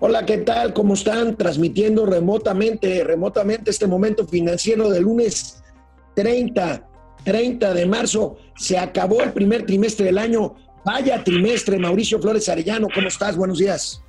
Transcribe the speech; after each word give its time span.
Hola, 0.00 0.26
¿qué 0.26 0.38
tal? 0.38 0.74
¿Cómo 0.74 0.94
están? 0.94 1.36
Transmitiendo 1.36 2.04
remotamente, 2.04 3.04
remotamente 3.04 3.70
este 3.70 3.86
momento 3.86 4.26
financiero 4.26 4.90
del 4.90 5.04
lunes 5.04 5.62
30, 6.16 6.82
30 7.24 7.72
de 7.72 7.86
marzo. 7.86 8.36
Se 8.56 8.76
acabó 8.76 9.22
el 9.22 9.32
primer 9.32 9.64
trimestre 9.64 10.06
del 10.06 10.18
año. 10.18 10.56
Vaya 10.84 11.22
trimestre, 11.22 11.78
Mauricio 11.78 12.20
Flores 12.20 12.48
Arellano, 12.48 12.88
¿cómo 12.92 13.06
estás? 13.06 13.36
Buenos 13.36 13.58
días. 13.58 14.02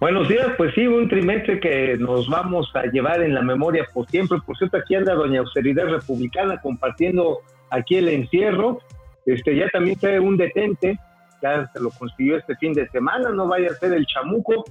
Buenos 0.00 0.28
días, 0.28 0.48
pues 0.58 0.74
sí, 0.74 0.86
un 0.86 1.08
trimestre 1.08 1.60
que 1.60 1.96
nos 1.96 2.28
vamos 2.28 2.70
a 2.74 2.82
llevar 2.86 3.22
en 3.22 3.34
la 3.34 3.42
memoria 3.42 3.86
por 3.94 4.06
siempre. 4.08 4.38
Por 4.44 4.56
cierto, 4.58 4.76
aquí 4.76 4.96
anda 4.96 5.14
Doña 5.14 5.40
Austeridad 5.40 5.86
Republicana 5.86 6.60
compartiendo 6.60 7.38
aquí 7.70 7.96
el 7.96 8.08
encierro. 8.08 8.80
Este, 9.24 9.56
ya 9.56 9.68
también 9.70 9.98
trae 9.98 10.20
un 10.20 10.36
detente, 10.36 10.98
ya 11.40 11.70
se 11.72 11.80
lo 11.80 11.90
consiguió 11.90 12.36
este 12.36 12.54
fin 12.56 12.74
de 12.74 12.86
semana, 12.88 13.30
no 13.30 13.48
vaya 13.48 13.70
a 13.70 13.74
ser 13.74 13.94
el 13.94 14.04
chamuco. 14.06 14.64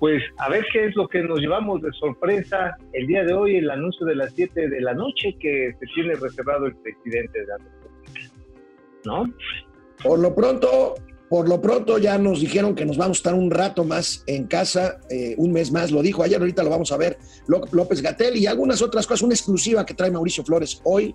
Pues 0.00 0.22
a 0.38 0.48
ver 0.48 0.64
qué 0.72 0.86
es 0.86 0.96
lo 0.96 1.06
que 1.06 1.22
nos 1.22 1.40
llevamos 1.40 1.82
de 1.82 1.92
sorpresa 1.92 2.74
el 2.94 3.06
día 3.06 3.22
de 3.22 3.34
hoy, 3.34 3.58
el 3.58 3.70
anuncio 3.70 4.06
de 4.06 4.16
las 4.16 4.32
7 4.34 4.68
de 4.70 4.80
la 4.80 4.94
noche 4.94 5.36
que 5.38 5.74
se 5.78 5.86
tiene 5.94 6.14
reservado 6.14 6.66
el 6.66 6.74
presidente 6.76 7.38
de 7.38 7.46
la 7.46 7.58
República. 7.58 8.34
¿No? 9.04 9.34
Por 10.02 10.18
lo 10.18 10.34
pronto, 10.34 10.94
por 11.28 11.46
lo 11.46 11.60
pronto 11.60 11.98
ya 11.98 12.16
nos 12.16 12.40
dijeron 12.40 12.74
que 12.74 12.86
nos 12.86 12.96
vamos 12.96 13.18
a 13.18 13.20
estar 13.20 13.34
un 13.34 13.50
rato 13.50 13.84
más 13.84 14.24
en 14.26 14.46
casa, 14.46 15.00
eh, 15.10 15.34
un 15.36 15.52
mes 15.52 15.70
más, 15.70 15.90
lo 15.90 16.00
dijo 16.00 16.22
ayer, 16.22 16.40
ahorita 16.40 16.62
lo 16.62 16.70
vamos 16.70 16.92
a 16.92 16.96
ver 16.96 17.18
López 17.46 18.00
Gatel 18.00 18.38
y 18.38 18.46
algunas 18.46 18.80
otras 18.80 19.06
cosas, 19.06 19.20
una 19.20 19.34
exclusiva 19.34 19.84
que 19.84 19.92
trae 19.92 20.10
Mauricio 20.10 20.42
Flores 20.44 20.80
hoy 20.84 21.14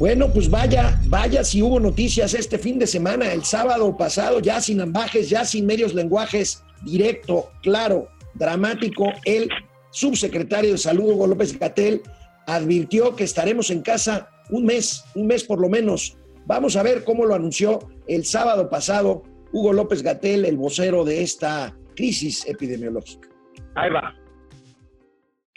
Bueno, 0.00 0.32
pues 0.32 0.48
vaya, 0.48 0.98
vaya 1.08 1.44
si 1.44 1.60
hubo 1.60 1.78
noticias 1.78 2.32
este 2.32 2.56
fin 2.56 2.78
de 2.78 2.86
semana, 2.86 3.34
el 3.34 3.44
sábado 3.44 3.94
pasado, 3.98 4.40
ya 4.40 4.58
sin 4.58 4.80
ambajes, 4.80 5.28
ya 5.28 5.44
sin 5.44 5.66
medios 5.66 5.92
lenguajes, 5.92 6.64
directo, 6.86 7.50
claro, 7.60 8.08
dramático. 8.32 9.12
El 9.26 9.50
subsecretario 9.90 10.72
de 10.72 10.78
Salud, 10.78 11.12
Hugo 11.12 11.26
López 11.26 11.58
Gatel, 11.58 12.00
advirtió 12.46 13.14
que 13.14 13.24
estaremos 13.24 13.70
en 13.70 13.82
casa 13.82 14.30
un 14.48 14.64
mes, 14.64 15.04
un 15.14 15.26
mes 15.26 15.44
por 15.44 15.60
lo 15.60 15.68
menos. 15.68 16.16
Vamos 16.46 16.76
a 16.76 16.82
ver 16.82 17.04
cómo 17.04 17.26
lo 17.26 17.34
anunció 17.34 17.80
el 18.08 18.24
sábado 18.24 18.70
pasado 18.70 19.22
Hugo 19.52 19.74
López 19.74 20.02
Gatel, 20.02 20.46
el 20.46 20.56
vocero 20.56 21.04
de 21.04 21.22
esta 21.22 21.76
crisis 21.94 22.46
epidemiológica. 22.46 23.28
Ahí 23.74 23.90
va. 23.90 24.14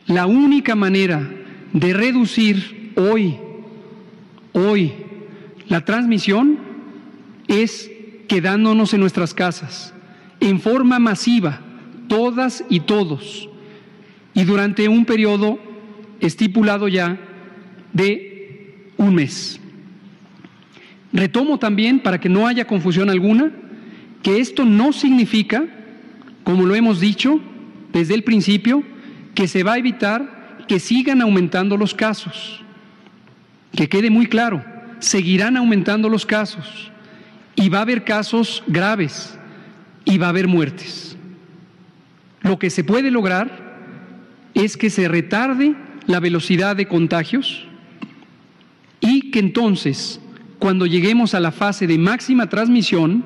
La 0.07 0.25
única 0.25 0.75
manera 0.75 1.31
de 1.71 1.93
reducir 1.93 2.91
hoy 2.97 3.39
hoy 4.53 4.93
la 5.67 5.83
transmisión 5.85 6.57
es 7.47 7.91
quedándonos 8.27 8.93
en 8.93 9.01
nuestras 9.01 9.33
casas, 9.33 9.93
en 10.39 10.59
forma 10.59 10.99
masiva, 10.99 11.59
todas 12.07 12.63
y 12.69 12.81
todos, 12.81 13.49
y 14.33 14.43
durante 14.43 14.87
un 14.87 15.05
periodo 15.05 15.59
estipulado 16.19 16.87
ya 16.87 17.19
de 17.91 18.91
un 18.97 19.15
mes. 19.15 19.59
Retomo 21.11 21.59
también, 21.59 21.99
para 21.99 22.19
que 22.19 22.29
no 22.29 22.47
haya 22.47 22.65
confusión 22.65 23.09
alguna, 23.09 23.51
que 24.23 24.39
esto 24.39 24.65
no 24.65 24.93
significa, 24.93 25.65
como 26.43 26.65
lo 26.65 26.73
hemos 26.75 26.99
dicho 26.99 27.39
desde 27.91 28.15
el 28.15 28.23
principio, 28.23 28.83
que 29.35 29.47
se 29.47 29.63
va 29.63 29.73
a 29.73 29.77
evitar 29.77 30.65
que 30.67 30.79
sigan 30.79 31.21
aumentando 31.21 31.77
los 31.77 31.93
casos. 31.93 32.63
Que 33.75 33.89
quede 33.89 34.09
muy 34.09 34.27
claro, 34.27 34.63
seguirán 34.99 35.57
aumentando 35.57 36.09
los 36.09 36.25
casos 36.25 36.91
y 37.55 37.69
va 37.69 37.79
a 37.79 37.81
haber 37.83 38.03
casos 38.03 38.63
graves 38.67 39.37
y 40.05 40.17
va 40.17 40.27
a 40.27 40.29
haber 40.29 40.47
muertes. 40.47 41.17
Lo 42.41 42.59
que 42.59 42.69
se 42.69 42.83
puede 42.83 43.11
lograr 43.11 43.73
es 44.53 44.77
que 44.77 44.89
se 44.89 45.07
retarde 45.07 45.75
la 46.05 46.19
velocidad 46.19 46.75
de 46.75 46.87
contagios 46.87 47.65
y 48.99 49.31
que 49.31 49.39
entonces, 49.39 50.19
cuando 50.59 50.85
lleguemos 50.85 51.33
a 51.33 51.39
la 51.39 51.51
fase 51.51 51.87
de 51.87 51.97
máxima 51.97 52.49
transmisión, 52.49 53.23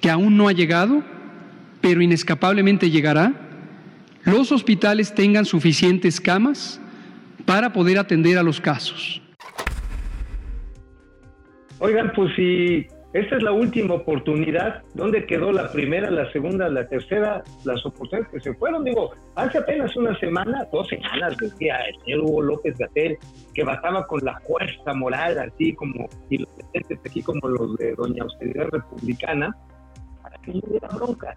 que 0.00 0.10
aún 0.10 0.36
no 0.36 0.48
ha 0.48 0.52
llegado, 0.52 1.02
pero 1.80 2.02
inescapablemente 2.02 2.90
llegará, 2.90 3.32
los 4.24 4.52
hospitales 4.52 5.14
tengan 5.14 5.44
suficientes 5.44 6.20
camas 6.20 6.80
para 7.48 7.72
poder 7.72 7.98
atender 7.98 8.36
a 8.36 8.42
los 8.42 8.60
casos. 8.60 9.22
Oigan, 11.78 12.12
pues 12.14 12.30
si 12.36 12.86
esta 13.14 13.36
es 13.36 13.42
la 13.42 13.52
última 13.52 13.94
oportunidad, 13.94 14.82
¿dónde 14.92 15.24
quedó 15.24 15.50
la 15.50 15.72
primera, 15.72 16.10
la 16.10 16.30
segunda, 16.30 16.68
la 16.68 16.86
tercera, 16.86 17.42
las 17.64 17.86
oportunidades 17.86 18.28
que 18.34 18.40
se 18.40 18.54
fueron? 18.56 18.84
Digo, 18.84 19.12
hace 19.34 19.56
apenas 19.56 19.96
una 19.96 20.14
semana, 20.18 20.68
dos 20.70 20.88
semanas, 20.88 21.38
decía 21.38 21.78
el 21.88 21.98
señor 22.04 22.20
Hugo 22.20 22.42
López 22.42 22.76
Gatel, 22.76 23.16
que 23.54 23.64
bastaba 23.64 24.06
con 24.06 24.20
la 24.22 24.38
fuerza 24.40 24.92
moral, 24.92 25.38
así 25.38 25.72
como, 25.74 26.06
y 26.28 26.36
los 26.36 26.50
aquí 27.06 27.22
como 27.22 27.48
los 27.48 27.78
de 27.78 27.94
Doña 27.94 28.24
Austeridad 28.24 28.68
Republicana, 28.72 29.56
para 30.22 30.36
que 30.42 30.52
no 30.52 30.60
hubiera 30.68 30.88
bronca. 30.88 31.34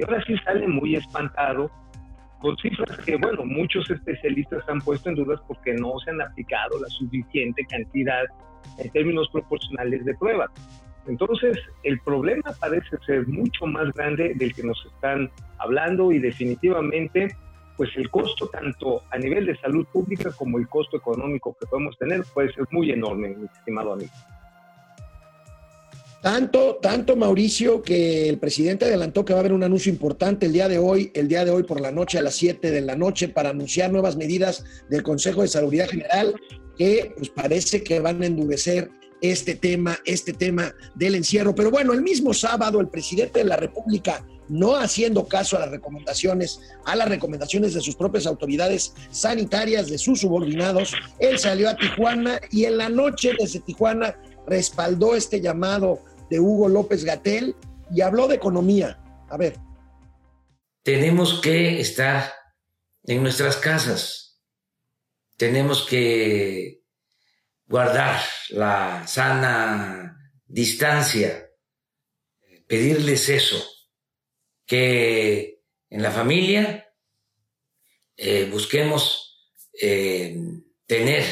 Y 0.00 0.02
ahora 0.02 0.24
sí 0.26 0.34
sale 0.44 0.66
muy 0.66 0.96
espantado 0.96 1.70
con 2.42 2.56
cifras 2.58 2.98
que, 2.98 3.16
bueno, 3.16 3.44
muchos 3.44 3.88
especialistas 3.88 4.62
han 4.68 4.80
puesto 4.80 5.08
en 5.08 5.14
dudas 5.14 5.40
porque 5.46 5.72
no 5.74 5.98
se 6.04 6.10
han 6.10 6.20
aplicado 6.20 6.78
la 6.80 6.88
suficiente 6.88 7.64
cantidad 7.66 8.24
en 8.78 8.90
términos 8.90 9.28
proporcionales 9.32 10.04
de 10.04 10.14
pruebas. 10.16 10.50
Entonces, 11.06 11.56
el 11.84 11.98
problema 12.00 12.52
parece 12.60 12.96
ser 13.06 13.26
mucho 13.28 13.66
más 13.66 13.92
grande 13.92 14.34
del 14.34 14.54
que 14.54 14.62
nos 14.62 14.84
están 14.86 15.30
hablando 15.58 16.12
y 16.12 16.18
definitivamente, 16.18 17.28
pues 17.76 17.90
el 17.96 18.10
costo 18.10 18.48
tanto 18.48 19.02
a 19.10 19.18
nivel 19.18 19.46
de 19.46 19.56
salud 19.56 19.86
pública 19.92 20.30
como 20.36 20.58
el 20.58 20.68
costo 20.68 20.96
económico 20.96 21.56
que 21.58 21.66
podemos 21.66 21.96
tener 21.98 22.24
puede 22.34 22.52
ser 22.52 22.64
muy 22.70 22.90
enorme, 22.90 23.34
mi 23.36 23.46
estimado 23.46 23.94
amigo. 23.94 24.10
Tanto, 26.22 26.78
tanto 26.80 27.16
Mauricio 27.16 27.82
que 27.82 28.28
el 28.28 28.38
presidente 28.38 28.84
adelantó 28.84 29.24
que 29.24 29.32
va 29.32 29.40
a 29.40 29.42
haber 29.42 29.52
un 29.52 29.64
anuncio 29.64 29.90
importante 29.90 30.46
el 30.46 30.52
día 30.52 30.68
de 30.68 30.78
hoy, 30.78 31.10
el 31.14 31.26
día 31.26 31.44
de 31.44 31.50
hoy 31.50 31.64
por 31.64 31.80
la 31.80 31.90
noche 31.90 32.16
a 32.16 32.22
las 32.22 32.36
7 32.36 32.70
de 32.70 32.80
la 32.80 32.94
noche 32.94 33.28
para 33.28 33.50
anunciar 33.50 33.90
nuevas 33.90 34.14
medidas 34.14 34.64
del 34.88 35.02
Consejo 35.02 35.42
de 35.42 35.48
Salud 35.48 35.72
General 35.72 36.32
que 36.78 37.12
pues 37.16 37.28
parece 37.28 37.82
que 37.82 37.98
van 37.98 38.22
a 38.22 38.26
endurecer 38.26 38.88
este 39.20 39.56
tema, 39.56 39.98
este 40.04 40.32
tema 40.32 40.72
del 40.94 41.16
encierro. 41.16 41.56
Pero 41.56 41.72
bueno, 41.72 41.92
el 41.92 42.02
mismo 42.02 42.32
sábado 42.32 42.80
el 42.80 42.88
presidente 42.88 43.40
de 43.40 43.44
la 43.44 43.56
República, 43.56 44.24
no 44.48 44.76
haciendo 44.76 45.26
caso 45.26 45.56
a 45.56 45.60
las 45.60 45.70
recomendaciones, 45.72 46.60
a 46.84 46.94
las 46.94 47.08
recomendaciones 47.08 47.74
de 47.74 47.80
sus 47.80 47.96
propias 47.96 48.26
autoridades 48.26 48.94
sanitarias, 49.10 49.88
de 49.88 49.98
sus 49.98 50.20
subordinados, 50.20 50.94
él 51.18 51.36
salió 51.40 51.68
a 51.68 51.76
Tijuana 51.76 52.40
y 52.52 52.64
en 52.64 52.78
la 52.78 52.88
noche 52.88 53.32
desde 53.36 53.58
Tijuana 53.58 54.16
respaldó 54.46 55.14
este 55.14 55.40
llamado 55.40 56.00
de 56.30 56.40
Hugo 56.40 56.68
López 56.68 57.04
Gatel 57.04 57.54
y 57.90 58.00
habló 58.00 58.28
de 58.28 58.36
economía. 58.36 58.98
A 59.28 59.36
ver. 59.36 59.56
Tenemos 60.82 61.40
que 61.40 61.80
estar 61.80 62.32
en 63.04 63.22
nuestras 63.22 63.56
casas. 63.56 64.40
Tenemos 65.36 65.86
que 65.86 66.82
guardar 67.66 68.20
la 68.50 69.06
sana 69.06 70.16
distancia, 70.46 71.50
pedirles 72.66 73.28
eso, 73.28 73.64
que 74.66 75.62
en 75.88 76.02
la 76.02 76.10
familia 76.10 76.86
eh, 78.16 78.48
busquemos 78.50 79.50
eh, 79.80 80.36
tener, 80.86 81.24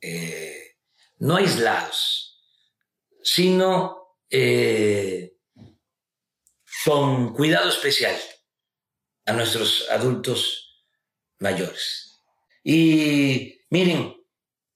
eh, 0.00 0.76
no 1.18 1.36
aislados, 1.36 2.21
sino 3.22 4.16
eh, 4.30 5.36
con 6.84 7.32
cuidado 7.34 7.68
especial 7.68 8.16
a 9.26 9.32
nuestros 9.32 9.88
adultos 9.90 10.86
mayores. 11.38 12.20
Y 12.64 13.60
miren, 13.70 14.14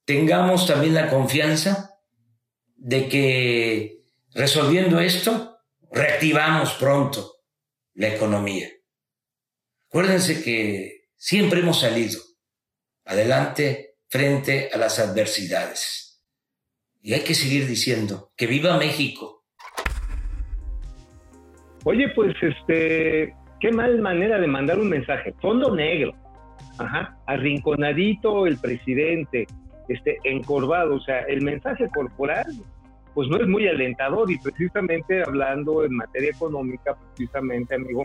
tengamos 0.04 0.66
también 0.66 0.94
la 0.94 1.08
confianza 1.08 1.98
de 2.76 3.08
que 3.08 4.04
resolviendo 4.32 5.00
esto, 5.00 5.58
reactivamos 5.90 6.74
pronto 6.74 7.36
la 7.94 8.08
economía. 8.14 8.70
Acuérdense 9.88 10.42
que 10.42 11.08
siempre 11.16 11.60
hemos 11.60 11.80
salido 11.80 12.20
adelante 13.04 13.96
frente 14.08 14.70
a 14.72 14.76
las 14.76 14.98
adversidades. 14.98 16.05
Y 17.06 17.14
hay 17.14 17.20
que 17.20 17.34
seguir 17.34 17.68
diciendo 17.68 18.32
que 18.36 18.48
viva 18.48 18.76
México. 18.78 19.44
Oye, 21.84 22.08
pues 22.16 22.34
este, 22.42 23.32
qué 23.60 23.70
mal 23.70 24.00
manera 24.00 24.40
de 24.40 24.48
mandar 24.48 24.80
un 24.80 24.88
mensaje. 24.88 25.32
Fondo 25.40 25.72
negro. 25.72 26.12
Ajá. 26.78 27.16
Arrinconadito 27.28 28.48
el 28.48 28.58
presidente, 28.58 29.46
este, 29.88 30.18
encorvado. 30.24 30.96
O 30.96 31.00
sea, 31.00 31.20
el 31.20 31.42
mensaje 31.42 31.88
corporal, 31.94 32.44
pues 33.14 33.28
no 33.28 33.36
es 33.36 33.46
muy 33.46 33.68
alentador. 33.68 34.28
Y 34.28 34.38
precisamente 34.40 35.22
hablando 35.22 35.84
en 35.84 35.94
materia 35.94 36.30
económica, 36.30 36.96
precisamente, 37.14 37.76
amigo, 37.76 38.04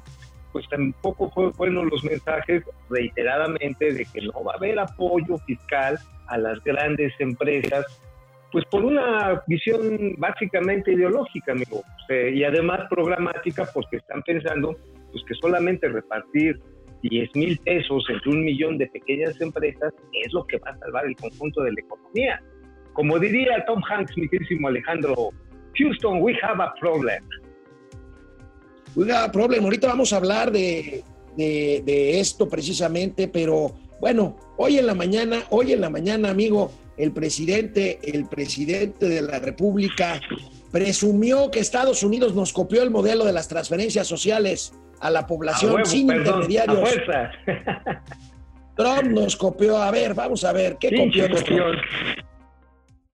pues 0.51 0.69
tampoco 0.69 1.31
fueron 1.53 1.89
los 1.89 2.03
mensajes 2.03 2.63
reiteradamente 2.87 3.93
de 3.93 4.05
que 4.05 4.21
no 4.21 4.43
va 4.43 4.53
a 4.53 4.57
haber 4.57 4.77
apoyo 4.77 5.39
fiscal 5.39 5.97
a 6.27 6.37
las 6.37 6.63
grandes 6.63 7.11
empresas, 7.17 7.83
pues 8.51 8.65
por 8.65 8.83
una 8.83 9.41
visión 9.47 10.15
básicamente 10.17 10.91
ideológica, 10.93 11.53
amigo, 11.53 11.83
y 12.09 12.43
además 12.43 12.81
programática, 12.89 13.65
porque 13.73 13.97
están 13.97 14.21
pensando 14.23 14.75
pues 15.11 15.23
que 15.27 15.33
solamente 15.35 15.87
repartir 15.87 16.59
10 17.03 17.29
mil 17.35 17.57
pesos 17.59 18.03
entre 18.09 18.29
un 18.29 18.43
millón 18.43 18.77
de 18.77 18.87
pequeñas 18.87 19.39
empresas 19.41 19.93
es 20.13 20.33
lo 20.33 20.45
que 20.45 20.57
va 20.59 20.71
a 20.71 20.77
salvar 20.77 21.05
el 21.05 21.15
conjunto 21.15 21.61
de 21.63 21.71
la 21.71 21.81
economía. 21.81 22.41
Como 22.93 23.17
diría 23.19 23.63
Tom 23.65 23.81
Hanks, 23.89 24.17
mi 24.17 24.27
querísimo 24.27 24.67
Alejandro, 24.67 25.29
Houston, 25.77 26.21
we 26.21 26.37
have 26.43 26.61
a 26.61 26.73
problem. 26.79 27.23
Oiga, 28.95 29.31
problema, 29.31 29.63
ahorita 29.65 29.87
vamos 29.87 30.11
a 30.11 30.17
hablar 30.17 30.51
de, 30.51 31.03
de, 31.37 32.19
esto 32.19 32.49
precisamente, 32.49 33.29
pero 33.29 33.71
bueno, 34.01 34.35
hoy 34.57 34.77
en 34.77 34.87
la 34.87 34.95
mañana, 34.95 35.43
hoy 35.49 35.71
en 35.71 35.81
la 35.81 35.89
mañana, 35.89 36.29
amigo, 36.29 36.71
el 36.97 37.11
presidente, 37.11 37.99
el 38.03 38.27
presidente 38.27 39.07
de 39.07 39.21
la 39.21 39.39
República 39.39 40.21
presumió 40.71 41.51
que 41.51 41.59
Estados 41.59 42.03
Unidos 42.03 42.33
nos 42.35 42.53
copió 42.53 42.83
el 42.83 42.91
modelo 42.91 43.25
de 43.25 43.33
las 43.33 43.47
transferencias 43.47 44.07
sociales 44.07 44.73
a 44.99 45.09
la 45.09 45.25
población 45.27 45.85
sin 45.85 46.11
intermediarios. 46.11 46.89
Trump 48.75 49.03
nos 49.11 49.35
copió. 49.35 49.77
A 49.77 49.91
ver, 49.91 50.13
vamos 50.13 50.43
a 50.43 50.53
ver, 50.53 50.77
¿qué 50.79 50.89
copió? 50.95 51.65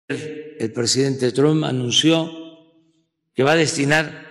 El 0.09 0.73
presidente 0.73 1.33
Trump 1.33 1.65
anunció 1.65 2.31
que 3.35 3.43
va 3.43 3.53
a 3.53 3.57
destinar 3.57 4.27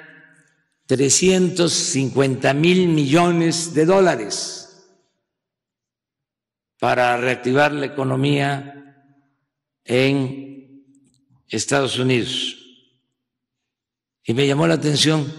350 0.88 2.54
mil 2.54 2.88
millones 2.88 3.74
de 3.74 3.86
dólares 3.86 4.88
para 6.80 7.18
reactivar 7.18 7.72
la 7.72 7.88
economía 7.88 8.85
en 9.86 10.86
Estados 11.48 11.98
Unidos. 11.98 12.58
Y 14.24 14.34
me 14.34 14.48
llamó 14.48 14.68
la 14.68 14.74
atención 14.74 15.32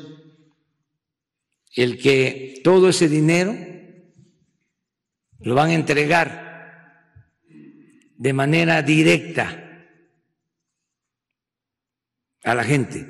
el 1.74 1.98
que 1.98 2.60
todo 2.64 2.88
ese 2.88 3.08
dinero 3.08 3.54
lo 5.40 5.54
van 5.54 5.70
a 5.70 5.74
entregar 5.74 6.46
de 8.16 8.32
manera 8.32 8.82
directa 8.82 9.62
a 12.42 12.54
la 12.54 12.64
gente, 12.64 13.06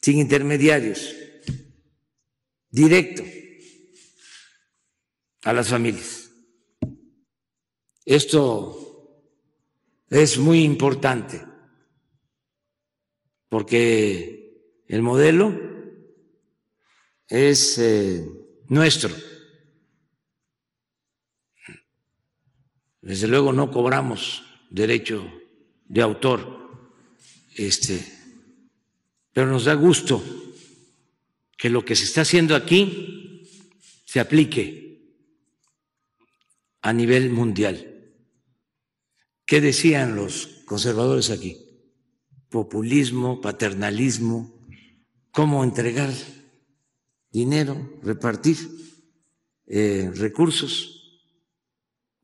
sin 0.00 0.18
intermediarios 0.18 1.14
directo 2.70 3.24
a 5.42 5.52
las 5.52 5.68
familias. 5.68 6.30
Esto 8.04 8.87
es 10.10 10.38
muy 10.38 10.62
importante 10.62 11.44
porque 13.48 14.82
el 14.86 15.02
modelo 15.02 15.52
es 17.26 17.78
eh, 17.78 18.26
nuestro. 18.68 19.14
Desde 23.00 23.28
luego 23.28 23.52
no 23.52 23.70
cobramos 23.70 24.42
derecho 24.70 25.30
de 25.86 26.02
autor, 26.02 26.90
este, 27.56 28.04
pero 29.32 29.46
nos 29.46 29.64
da 29.64 29.74
gusto 29.74 30.22
que 31.56 31.70
lo 31.70 31.84
que 31.84 31.96
se 31.96 32.04
está 32.04 32.22
haciendo 32.22 32.54
aquí 32.54 33.48
se 34.04 34.20
aplique 34.20 34.88
a 36.82 36.92
nivel 36.92 37.30
mundial. 37.30 37.97
¿Qué 39.48 39.62
decían 39.62 40.14
los 40.14 40.62
conservadores 40.66 41.30
aquí? 41.30 41.56
Populismo, 42.50 43.40
paternalismo, 43.40 44.50
cómo 45.32 45.64
entregar 45.64 46.10
dinero, 47.32 47.74
repartir 48.04 48.56
eh, 49.66 50.10
recursos 50.20 51.24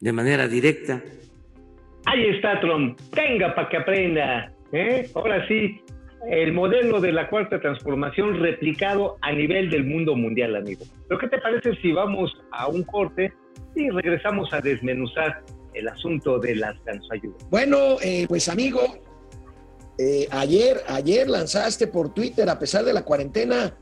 de 0.01 0.13
manera 0.13 0.47
directa. 0.49 1.03
Ahí 2.05 2.27
está 2.27 2.61
Trump, 2.61 3.01
tenga 3.15 3.55
para 3.55 3.71
que 3.71 3.79
aprenda. 3.79 4.53
¿eh? 4.73 5.09
Ahora 5.15 5.49
sí, 5.49 5.81
el 6.29 6.53
modelo 6.53 7.01
de 7.01 7.13
la 7.13 7.31
cuarta 7.31 7.59
transformación 7.59 8.39
replicado 8.39 9.17
a 9.23 9.33
nivel 9.33 9.71
del 9.71 9.85
mundo 9.85 10.15
mundial, 10.15 10.57
amigo. 10.57 10.85
¿Pero 11.09 11.19
qué 11.19 11.29
te 11.29 11.39
parece 11.39 11.75
si 11.77 11.91
vamos 11.91 12.37
a 12.51 12.69
un 12.69 12.83
corte 12.83 13.33
y 13.75 13.89
regresamos 13.89 14.53
a 14.53 14.61
desmenuzar 14.61 15.43
el 15.75 15.89
asunto 15.89 16.39
de 16.39 16.57
las 16.57 16.77
ayudas? 17.11 17.39
Bueno, 17.51 17.97
eh, 18.03 18.27
pues 18.29 18.49
amigo, 18.49 18.81
eh, 19.99 20.27
ayer, 20.31 20.83
ayer 20.89 21.29
lanzaste 21.29 21.87
por 21.87 22.13
Twitter, 22.13 22.49
a 22.49 22.59
pesar 22.59 22.85
de 22.85 22.93
la 22.93 23.03
cuarentena, 23.03 23.77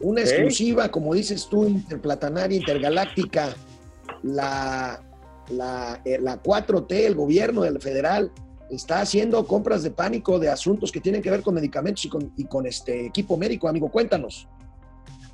una 0.00 0.20
exclusiva, 0.20 0.88
como 0.90 1.14
dices 1.14 1.48
tú, 1.48 1.66
interplatanaria, 1.66 2.58
intergaláctica, 2.58 3.54
la, 4.22 5.00
la, 5.50 6.00
eh, 6.04 6.18
la 6.20 6.42
4T, 6.42 6.92
el 6.92 7.14
gobierno 7.14 7.62
del 7.62 7.80
federal 7.80 8.32
está 8.70 9.00
haciendo 9.00 9.46
compras 9.46 9.82
de 9.82 9.90
pánico 9.90 10.38
de 10.38 10.48
asuntos 10.48 10.90
que 10.90 11.00
tienen 11.00 11.22
que 11.22 11.30
ver 11.30 11.42
con 11.42 11.54
medicamentos 11.54 12.04
y 12.04 12.08
con, 12.08 12.32
y 12.36 12.44
con 12.44 12.66
este 12.66 13.06
equipo 13.06 13.36
médico, 13.36 13.68
amigo. 13.68 13.90
Cuéntanos. 13.90 14.48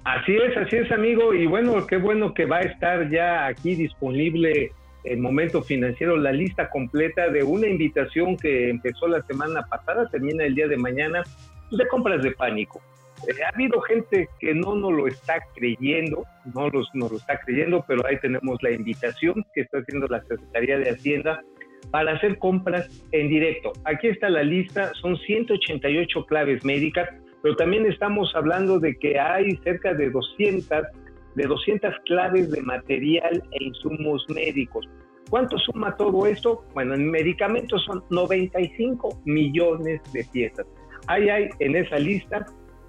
Así 0.04 0.32
es, 0.34 0.56
así 0.56 0.76
es, 0.76 0.90
amigo. 0.92 1.34
Y 1.34 1.46
bueno, 1.46 1.86
qué 1.86 1.96
bueno 1.96 2.34
que 2.34 2.46
va 2.46 2.58
a 2.58 2.62
estar 2.62 3.10
ya 3.10 3.46
aquí 3.46 3.74
disponible 3.74 4.72
el 5.04 5.18
momento 5.18 5.62
financiero, 5.62 6.16
la 6.16 6.32
lista 6.32 6.68
completa 6.70 7.28
de 7.28 7.42
una 7.42 7.66
invitación 7.66 8.36
que 8.36 8.70
empezó 8.70 9.08
la 9.08 9.22
semana 9.22 9.62
pasada, 9.62 10.08
termina 10.08 10.44
el 10.44 10.54
día 10.54 10.68
de 10.68 10.76
mañana, 10.76 11.22
de 11.70 11.88
compras 11.88 12.22
de 12.22 12.32
pánico. 12.32 12.80
Eh, 13.28 13.42
ha 13.44 13.54
habido 13.54 13.80
gente 13.82 14.28
que 14.38 14.54
no 14.54 14.74
nos 14.74 14.92
lo 14.92 15.06
está 15.06 15.40
creyendo, 15.54 16.24
no 16.54 16.68
los, 16.70 16.88
nos 16.94 17.10
lo 17.10 17.16
está 17.18 17.38
creyendo, 17.40 17.84
pero 17.86 18.06
ahí 18.06 18.18
tenemos 18.20 18.62
la 18.62 18.70
invitación 18.70 19.44
que 19.54 19.62
está 19.62 19.78
haciendo 19.78 20.06
la 20.06 20.22
Secretaría 20.22 20.78
de 20.78 20.90
Hacienda 20.90 21.42
para 21.90 22.12
hacer 22.12 22.38
compras 22.38 22.88
en 23.12 23.28
directo. 23.28 23.72
Aquí 23.84 24.08
está 24.08 24.28
la 24.28 24.42
lista, 24.42 24.92
son 25.00 25.16
188 25.16 26.26
claves 26.26 26.64
médicas, 26.64 27.08
pero 27.42 27.56
también 27.56 27.86
estamos 27.86 28.34
hablando 28.34 28.78
de 28.78 28.94
que 28.96 29.18
hay 29.18 29.56
cerca 29.64 29.94
de 29.94 30.10
200, 30.10 30.86
de 31.34 31.46
200 31.46 31.94
claves 32.06 32.50
de 32.50 32.62
material 32.62 33.42
e 33.52 33.64
insumos 33.64 34.24
médicos. 34.28 34.88
¿Cuánto 35.28 35.58
suma 35.58 35.96
todo 35.96 36.26
esto? 36.26 36.64
Bueno, 36.74 36.94
en 36.94 37.10
medicamentos 37.10 37.84
son 37.84 38.02
95 38.10 39.20
millones 39.24 40.00
de 40.12 40.24
piezas. 40.32 40.66
Ahí 41.06 41.28
hay 41.28 41.48
en 41.60 41.76
esa 41.76 41.98
lista, 41.98 42.44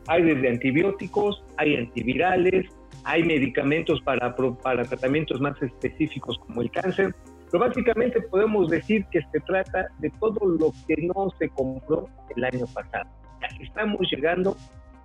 hay 0.07 0.23
desde 0.23 0.49
antibióticos, 0.49 1.43
hay 1.57 1.75
antivirales, 1.75 2.65
hay 3.03 3.23
medicamentos 3.23 4.01
para, 4.01 4.35
para 4.35 4.83
tratamientos 4.85 5.39
más 5.39 5.61
específicos 5.61 6.37
como 6.39 6.61
el 6.61 6.71
cáncer, 6.71 7.13
pero 7.51 7.65
básicamente 7.65 8.21
podemos 8.21 8.69
decir 8.69 9.05
que 9.11 9.21
se 9.31 9.39
trata 9.41 9.87
de 9.99 10.09
todo 10.19 10.39
lo 10.45 10.71
que 10.87 10.95
no 10.97 11.29
se 11.37 11.49
compró 11.49 12.07
el 12.35 12.43
año 12.43 12.65
pasado. 12.73 13.09
Estamos 13.59 13.99
llegando 14.11 14.55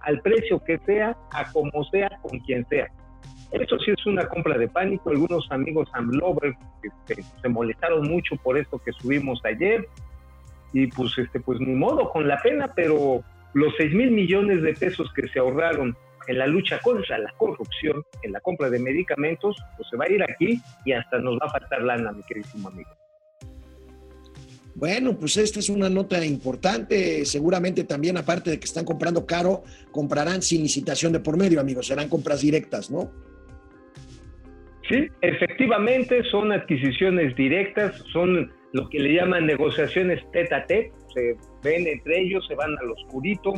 al 0.01 0.21
precio 0.21 0.63
que 0.65 0.79
sea, 0.87 1.17
a 1.33 1.53
como 1.53 1.85
sea, 1.85 2.09
con 2.23 2.39
quien 2.41 2.67
sea. 2.69 2.87
Eso 3.53 3.79
sí 3.79 3.93
es 3.93 4.07
una 4.07 4.27
compra 4.29 4.59
de 4.59 4.69
pánico. 4.69 5.11
Algunos 5.11 5.47
amigos 5.51 5.89
Amlover 5.93 6.55
este, 6.83 7.23
se 7.41 7.49
molestaron 7.49 8.09
mucho 8.09 8.37
por 8.37 8.59
esto 8.59 8.79
que 8.79 8.93
subimos 8.93 9.41
ayer. 9.45 9.89
Y 10.73 10.89
pues, 10.89 11.17
este, 11.17 11.41
pues 11.41 11.61
ni 11.61 11.75
modo, 11.75 12.11
con 12.11 12.27
la 12.27 12.41
pena, 12.43 12.73
pero 12.75 13.23
los 13.55 13.73
6 13.79 13.95
mil 13.95 14.11
millones 14.11 14.63
de 14.63 14.75
pesos 14.75 15.11
que 15.15 15.29
se 15.29 15.39
ahorraron 15.39 15.97
en 16.27 16.39
la 16.39 16.47
lucha 16.47 16.81
contra 16.81 17.19
la 17.19 17.33
corrupción, 17.39 18.05
en 18.23 18.33
la 18.33 18.41
compra 18.41 18.69
de 18.69 18.81
medicamentos, 18.81 19.57
pues 19.77 19.89
se 19.89 19.97
va 19.97 20.07
a 20.07 20.11
ir 20.11 20.23
aquí 20.23 20.61
y 20.85 20.93
hasta 20.93 21.19
nos 21.19 21.35
va 21.35 21.47
a 21.47 21.51
faltar 21.51 21.83
lana, 21.83 22.13
mi 22.13 22.23
queridísimo 22.25 22.69
amigo. 22.69 22.91
Bueno, 24.75 25.17
pues 25.17 25.39
esta 25.39 25.61
es 25.61 25.71
una 25.71 25.89
nota 25.89 26.23
importante. 26.23 27.25
Seguramente 27.25 27.85
también, 27.85 28.19
aparte 28.19 28.51
de 28.51 28.59
que 28.59 28.67
están 28.67 28.85
comprando 28.85 29.25
caro, 29.25 29.63
comprarán 29.91 30.43
sin 30.43 30.63
licitación 30.63 31.15
de 31.15 31.21
por 31.21 31.39
medio, 31.39 31.61
amigos. 31.61 31.87
Serán 31.87 32.11
compras 32.11 32.43
directas, 32.43 32.91
¿no? 32.91 33.11
Sí, 34.89 35.09
efectivamente 35.21 36.23
son 36.31 36.53
adquisiciones 36.53 37.35
directas, 37.35 37.97
son 38.13 38.53
lo 38.73 38.89
que 38.89 39.01
le 39.01 39.15
llaman 39.15 39.47
negociaciones 39.47 40.23
tete 40.33 40.55
a 40.55 40.65
tete, 40.67 40.93
se 41.13 41.37
ven 41.65 41.87
entre 41.89 42.21
ellos, 42.21 42.47
se 42.47 42.55
van 42.55 42.77
al 42.79 42.93
oscurito. 42.93 43.55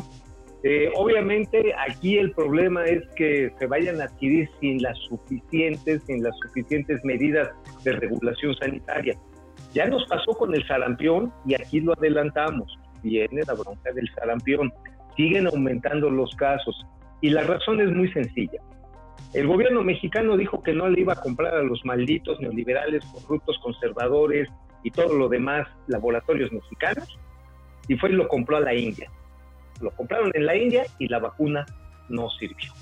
Eh, 0.64 0.90
obviamente 0.94 1.72
aquí 1.88 2.16
el 2.16 2.32
problema 2.32 2.84
es 2.84 3.02
que 3.14 3.50
se 3.58 3.66
vayan 3.66 4.00
a 4.00 4.04
adquirir 4.04 4.48
sin 4.60 4.82
las 4.82 4.96
suficientes, 5.08 6.02
sin 6.04 6.22
las 6.22 6.34
suficientes 6.38 7.04
medidas 7.04 7.50
de 7.84 7.92
regulación 7.92 8.54
sanitaria. 8.56 9.14
Ya 9.74 9.86
nos 9.86 10.06
pasó 10.06 10.32
con 10.32 10.54
el 10.54 10.66
sarampión 10.66 11.30
y 11.46 11.54
aquí 11.54 11.80
lo 11.80 11.92
adelantamos. 11.92 12.74
Viene 13.02 13.42
la 13.46 13.54
bronca 13.54 13.92
del 13.92 14.08
sarampión. 14.14 14.72
Siguen 15.16 15.46
aumentando 15.46 16.08
los 16.10 16.34
casos 16.36 16.74
y 17.20 17.30
la 17.30 17.42
razón 17.42 17.80
es 17.80 17.90
muy 17.90 18.10
sencilla. 18.12 18.60
El 19.34 19.46
gobierno 19.46 19.82
mexicano 19.82 20.36
dijo 20.36 20.62
que 20.62 20.72
no 20.72 20.88
le 20.88 21.00
iba 21.00 21.12
a 21.12 21.20
comprar 21.20 21.54
a 21.54 21.62
los 21.62 21.84
malditos 21.84 22.40
neoliberales, 22.40 23.04
corruptos, 23.06 23.58
conservadores 23.62 24.48
y 24.82 24.90
todo 24.90 25.14
lo 25.14 25.28
demás 25.28 25.68
laboratorios 25.86 26.52
mexicanos 26.52 27.18
y 27.88 27.96
fue 27.96 28.10
y 28.10 28.14
lo 28.14 28.28
compró 28.28 28.56
a 28.56 28.60
la 28.60 28.74
India. 28.74 29.10
Lo 29.80 29.90
compraron 29.92 30.30
en 30.34 30.46
la 30.46 30.56
India 30.56 30.84
y 30.98 31.08
la 31.08 31.18
vacuna 31.18 31.66
no 32.08 32.28
sirvió. 32.30 32.72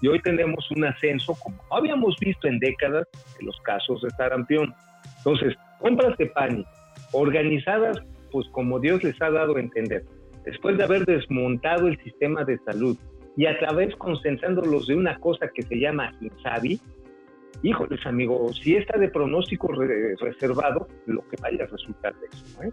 Y 0.00 0.08
hoy 0.08 0.20
tenemos 0.20 0.70
un 0.70 0.84
ascenso, 0.84 1.34
como 1.42 1.56
habíamos 1.70 2.16
visto 2.20 2.46
en 2.48 2.58
décadas, 2.58 3.06
de 3.38 3.46
los 3.46 3.58
casos 3.62 4.02
de 4.02 4.10
sarampión. 4.10 4.74
Entonces, 5.18 5.54
compras 5.78 6.16
de 6.18 6.26
pánico, 6.26 6.68
organizadas 7.12 7.98
pues 8.34 8.48
como 8.48 8.80
Dios 8.80 9.04
les 9.04 9.22
ha 9.22 9.30
dado 9.30 9.56
a 9.56 9.60
entender, 9.60 10.04
después 10.44 10.76
de 10.76 10.82
haber 10.82 11.06
desmontado 11.06 11.86
el 11.86 11.96
sistema 12.02 12.42
de 12.42 12.58
salud 12.64 12.98
y 13.36 13.46
a 13.46 13.58
través 13.58 13.94
concentrándolos 13.96 14.86
de 14.86 14.94
una 14.94 15.18
cosa 15.18 15.48
que 15.52 15.62
se 15.62 15.76
llama 15.76 16.12
Insabi, 16.20 16.80
híjoles 17.62 18.04
amigos, 18.06 18.60
si 18.62 18.76
está 18.76 18.98
de 18.98 19.08
pronóstico 19.08 19.68
reservado, 20.20 20.88
lo 21.06 21.26
que 21.28 21.36
vaya 21.40 21.64
a 21.64 21.66
resultar 21.66 22.14
de 22.20 22.26
eso. 22.26 22.62
¿eh? 22.62 22.72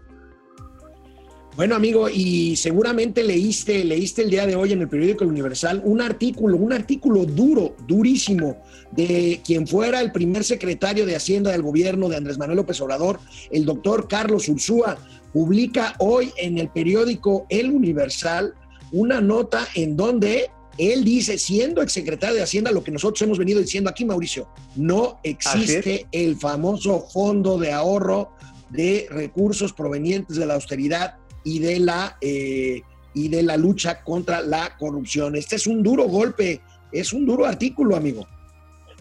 Bueno, 1.54 1.74
amigo, 1.74 2.08
y 2.08 2.56
seguramente 2.56 3.22
leíste, 3.22 3.84
leíste 3.84 4.22
el 4.22 4.30
día 4.30 4.46
de 4.46 4.56
hoy 4.56 4.72
en 4.72 4.80
el 4.80 4.88
periódico 4.88 5.26
Universal 5.26 5.82
un 5.84 6.00
artículo, 6.00 6.56
un 6.56 6.72
artículo 6.72 7.26
duro, 7.26 7.76
durísimo, 7.86 8.62
de 8.90 9.42
quien 9.44 9.66
fuera 9.66 10.00
el 10.00 10.12
primer 10.12 10.44
secretario 10.44 11.04
de 11.04 11.14
Hacienda 11.14 11.50
del 11.50 11.60
gobierno 11.60 12.08
de 12.08 12.16
Andrés 12.16 12.38
Manuel 12.38 12.56
López 12.56 12.80
Obrador, 12.80 13.18
el 13.50 13.66
doctor 13.66 14.08
Carlos 14.08 14.48
Ursúa, 14.48 14.96
publica 15.34 15.94
hoy 15.98 16.30
en 16.38 16.56
el 16.56 16.68
periódico 16.68 17.46
El 17.50 17.70
Universal 17.70 18.54
una 18.92 19.20
nota 19.20 19.66
en 19.74 19.96
donde 19.96 20.50
él 20.78 21.04
dice, 21.04 21.38
siendo 21.38 21.82
exsecretario 21.82 22.36
de 22.36 22.42
Hacienda, 22.42 22.70
lo 22.70 22.82
que 22.82 22.90
nosotros 22.90 23.20
hemos 23.22 23.38
venido 23.38 23.60
diciendo 23.60 23.90
aquí, 23.90 24.04
Mauricio, 24.04 24.48
no 24.76 25.20
existe 25.22 26.06
el 26.12 26.36
famoso 26.36 27.00
fondo 27.00 27.58
de 27.58 27.72
ahorro 27.72 28.32
de 28.70 29.06
recursos 29.10 29.72
provenientes 29.72 30.36
de 30.36 30.46
la 30.46 30.54
austeridad 30.54 31.18
y 31.44 31.58
de 31.58 31.80
la, 31.80 32.16
eh, 32.20 32.82
y 33.14 33.28
de 33.28 33.42
la 33.42 33.56
lucha 33.56 34.02
contra 34.02 34.40
la 34.40 34.76
corrupción. 34.78 35.36
Este 35.36 35.56
es 35.56 35.66
un 35.66 35.82
duro 35.82 36.04
golpe, 36.04 36.60
es 36.90 37.12
un 37.12 37.26
duro 37.26 37.44
artículo, 37.44 37.96
amigo. 37.96 38.26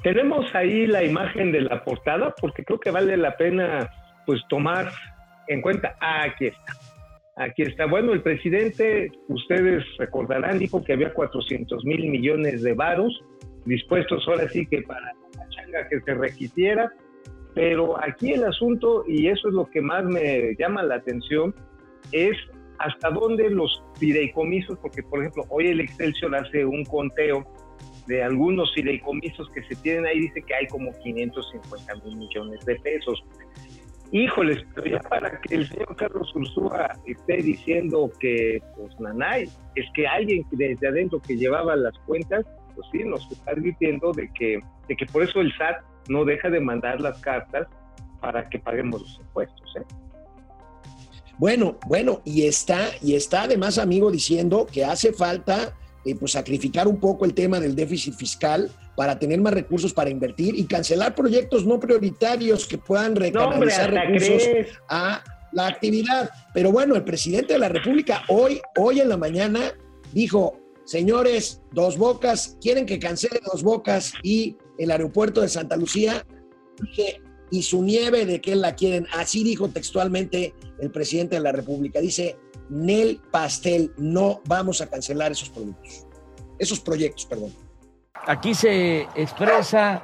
Tenemos 0.04 0.54
ahí 0.56 0.88
la 0.88 1.04
imagen 1.04 1.52
de 1.52 1.62
la 1.62 1.84
portada 1.84 2.34
porque 2.42 2.66
creo 2.66 2.80
que 2.80 2.92
vale 2.92 3.16
la 3.16 3.38
pena 3.38 3.90
pues 4.26 4.42
tomar 4.50 4.92
en 5.48 5.62
cuenta. 5.62 5.96
Ah, 6.02 6.24
aquí 6.24 6.48
está. 6.48 6.74
Aquí 7.38 7.64
está. 7.64 7.86
Bueno, 7.86 8.14
el 8.14 8.22
presidente, 8.22 9.10
ustedes 9.28 9.84
recordarán, 9.98 10.60
dijo 10.60 10.84
que 10.84 10.94
había 10.94 11.14
400 11.14 11.86
mil 11.86 12.10
millones 12.10 12.62
de 12.62 12.74
varos 12.74 13.24
dispuestos 13.66 14.28
ahora 14.28 14.50
sí 14.50 14.66
que 14.66 14.82
para 14.82 15.14
la 15.38 15.50
changa 15.50 15.88
que 15.88 16.02
se 16.02 16.14
requisiera. 16.14 16.92
Pero 17.54 18.02
aquí 18.02 18.32
el 18.32 18.44
asunto, 18.46 19.04
y 19.08 19.28
eso 19.28 19.50
es 19.50 19.54
lo 19.54 19.70
que 19.70 19.82
más 19.82 20.06
me 20.06 20.56
llama 20.58 20.84
la 20.84 20.96
atención, 20.96 21.54
es 22.12 22.38
hasta 22.80 23.10
dónde 23.10 23.50
los 23.50 23.84
fideicomisos, 24.00 24.78
porque 24.80 25.04
por 25.04 25.20
ejemplo, 25.20 25.44
hoy 25.50 25.68
el 25.68 25.82
Excelsior 25.82 26.36
hace 26.36 26.66
un 26.66 26.84
conteo 26.86 27.46
de 28.08 28.24
algunos 28.24 28.74
fideicomisos 28.74 29.50
que 29.52 29.64
se 29.64 29.76
tienen 29.82 30.06
ahí, 30.06 30.20
dice 30.22 30.42
que 30.42 30.56
hay 30.56 30.68
como 30.68 30.92
550 31.04 31.96
mil 32.06 32.18
millones 32.18 32.66
de 32.66 32.76
pesos. 32.78 33.24
Híjoles, 34.14 34.60
pero 34.76 34.88
ya 34.88 35.00
para 35.00 35.40
que 35.40 35.56
el 35.56 35.68
señor 35.70 35.96
Carlos 35.96 36.36
Ursúa 36.36 36.98
esté 37.06 37.38
diciendo 37.38 38.12
que, 38.20 38.62
pues, 38.76 39.00
nanay, 39.00 39.50
es 39.76 39.86
que 39.94 40.06
alguien 40.06 40.46
desde 40.52 40.88
adentro 40.88 41.22
que 41.22 41.38
llevaba 41.38 41.78
las 41.78 41.98
cuentas, 42.00 42.46
pues 42.76 42.88
sí, 42.92 43.06
nos 43.06 43.30
está 43.32 43.52
advirtiendo 43.52 44.12
de 44.12 44.30
que, 44.34 44.60
de 44.90 44.96
que 44.98 45.06
por 45.06 45.24
eso 45.24 45.40
el 45.40 45.54
SAT 45.58 45.78
no 46.10 46.26
deja 46.26 46.50
de 46.50 46.60
mandar 46.60 47.00
las 47.00 47.22
cartas 47.22 47.68
para 48.20 48.50
que 48.50 48.60
paguemos 48.60 49.02
los 49.02 49.20
impuestos. 49.20 49.76
¿eh? 49.78 49.84
Bueno, 51.38 51.78
bueno, 51.88 52.22
y 52.26 52.46
está, 52.46 52.90
y 53.02 53.16
está 53.16 53.44
además, 53.44 53.78
amigo, 53.78 54.12
diciendo 54.12 54.68
que 54.72 54.84
hace 54.84 55.14
falta 55.14 55.74
eh, 56.06 56.16
pues 56.16 56.32
sacrificar 56.32 56.88
un 56.88 57.00
poco 57.00 57.26
el 57.26 57.34
tema 57.34 57.60
del 57.60 57.76
déficit 57.76 58.16
fiscal 58.16 58.72
para 58.96 59.20
tener 59.20 59.40
más 59.40 59.54
recursos 59.54 59.94
para 59.94 60.10
invertir 60.10 60.56
y 60.56 60.66
cancelar 60.66 61.16
proyectos 61.16 61.66
no 61.66 61.80
prioritarios 61.80 62.66
que 62.66 62.78
puedan 62.78 63.16
recanalizar 63.16 63.92
recursos 63.92 64.44
a 64.90 65.24
la 65.52 65.68
actividad. 65.68 66.30
Pero 66.54 66.72
bueno, 66.72 66.96
el 66.96 67.04
presidente 67.04 67.54
de 67.54 67.60
la 67.60 67.70
República 67.70 68.24
hoy, 68.30 68.62
hoy 68.78 69.00
en 69.00 69.10
la 69.10 69.18
mañana 69.18 69.74
dijo, 70.14 70.60
señores, 70.86 71.62
dos 71.72 71.98
bocas, 71.98 72.58
quieren 72.62 72.86
que 72.86 73.00
cancele 73.00 73.40
dos 73.52 73.64
bocas 73.64 74.14
y 74.24 74.58
el 74.78 74.92
aeropuerto 74.92 75.42
de 75.42 75.50
Santa 75.50 75.76
Lucía. 75.78 76.26
Dije, 76.82 77.22
y 77.52 77.64
su 77.64 77.84
nieve 77.84 78.26
de 78.26 78.42
que 78.42 78.56
la 78.56 78.76
quieren. 78.76 79.06
Así 79.14 79.44
dijo 79.44 79.70
textualmente 79.70 80.56
el 80.80 80.90
presidente 80.90 81.36
de 81.36 81.42
la 81.42 81.52
República. 81.52 82.00
Dice, 82.00 82.38
Nel 82.72 83.20
Pastel, 83.32 83.94
no 83.98 84.42
vamos 84.46 84.80
a 84.80 84.90
cancelar 84.90 85.34
esos 85.34 85.50
productos, 85.50 86.08
esos 86.58 86.80
proyectos, 86.80 87.26
perdón. 87.26 87.54
Aquí 88.26 88.56
se 88.56 89.02
expresa 89.14 90.02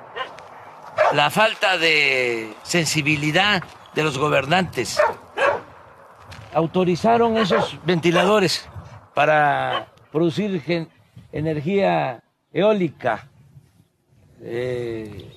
la 1.14 1.30
falta 1.30 1.78
de 1.78 2.54
sensibilidad 2.64 3.64
de 3.96 4.04
los 4.04 4.18
gobernantes. 4.18 5.00
Autorizaron 6.54 7.38
esos 7.38 7.80
ventiladores 7.86 8.68
para 9.14 9.88
producir 10.12 10.62
energía 11.32 12.22
eólica. 12.52 13.30
Eh, 14.42 15.34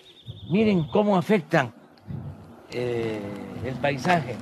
miren 0.50 0.88
cómo 0.88 1.16
afectan 1.16 1.72
eh, 2.72 3.20
el 3.64 3.74
paisaje, 3.76 4.36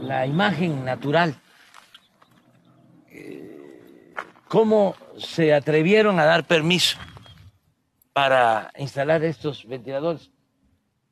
la 0.00 0.26
imagen 0.26 0.84
natural, 0.84 1.34
eh, 3.10 4.14
cómo 4.52 4.94
se 5.16 5.54
atrevieron 5.54 6.20
a 6.20 6.26
dar 6.26 6.44
permiso 6.44 6.98
para 8.12 8.70
instalar 8.76 9.24
estos 9.24 9.66
ventiladores. 9.66 10.30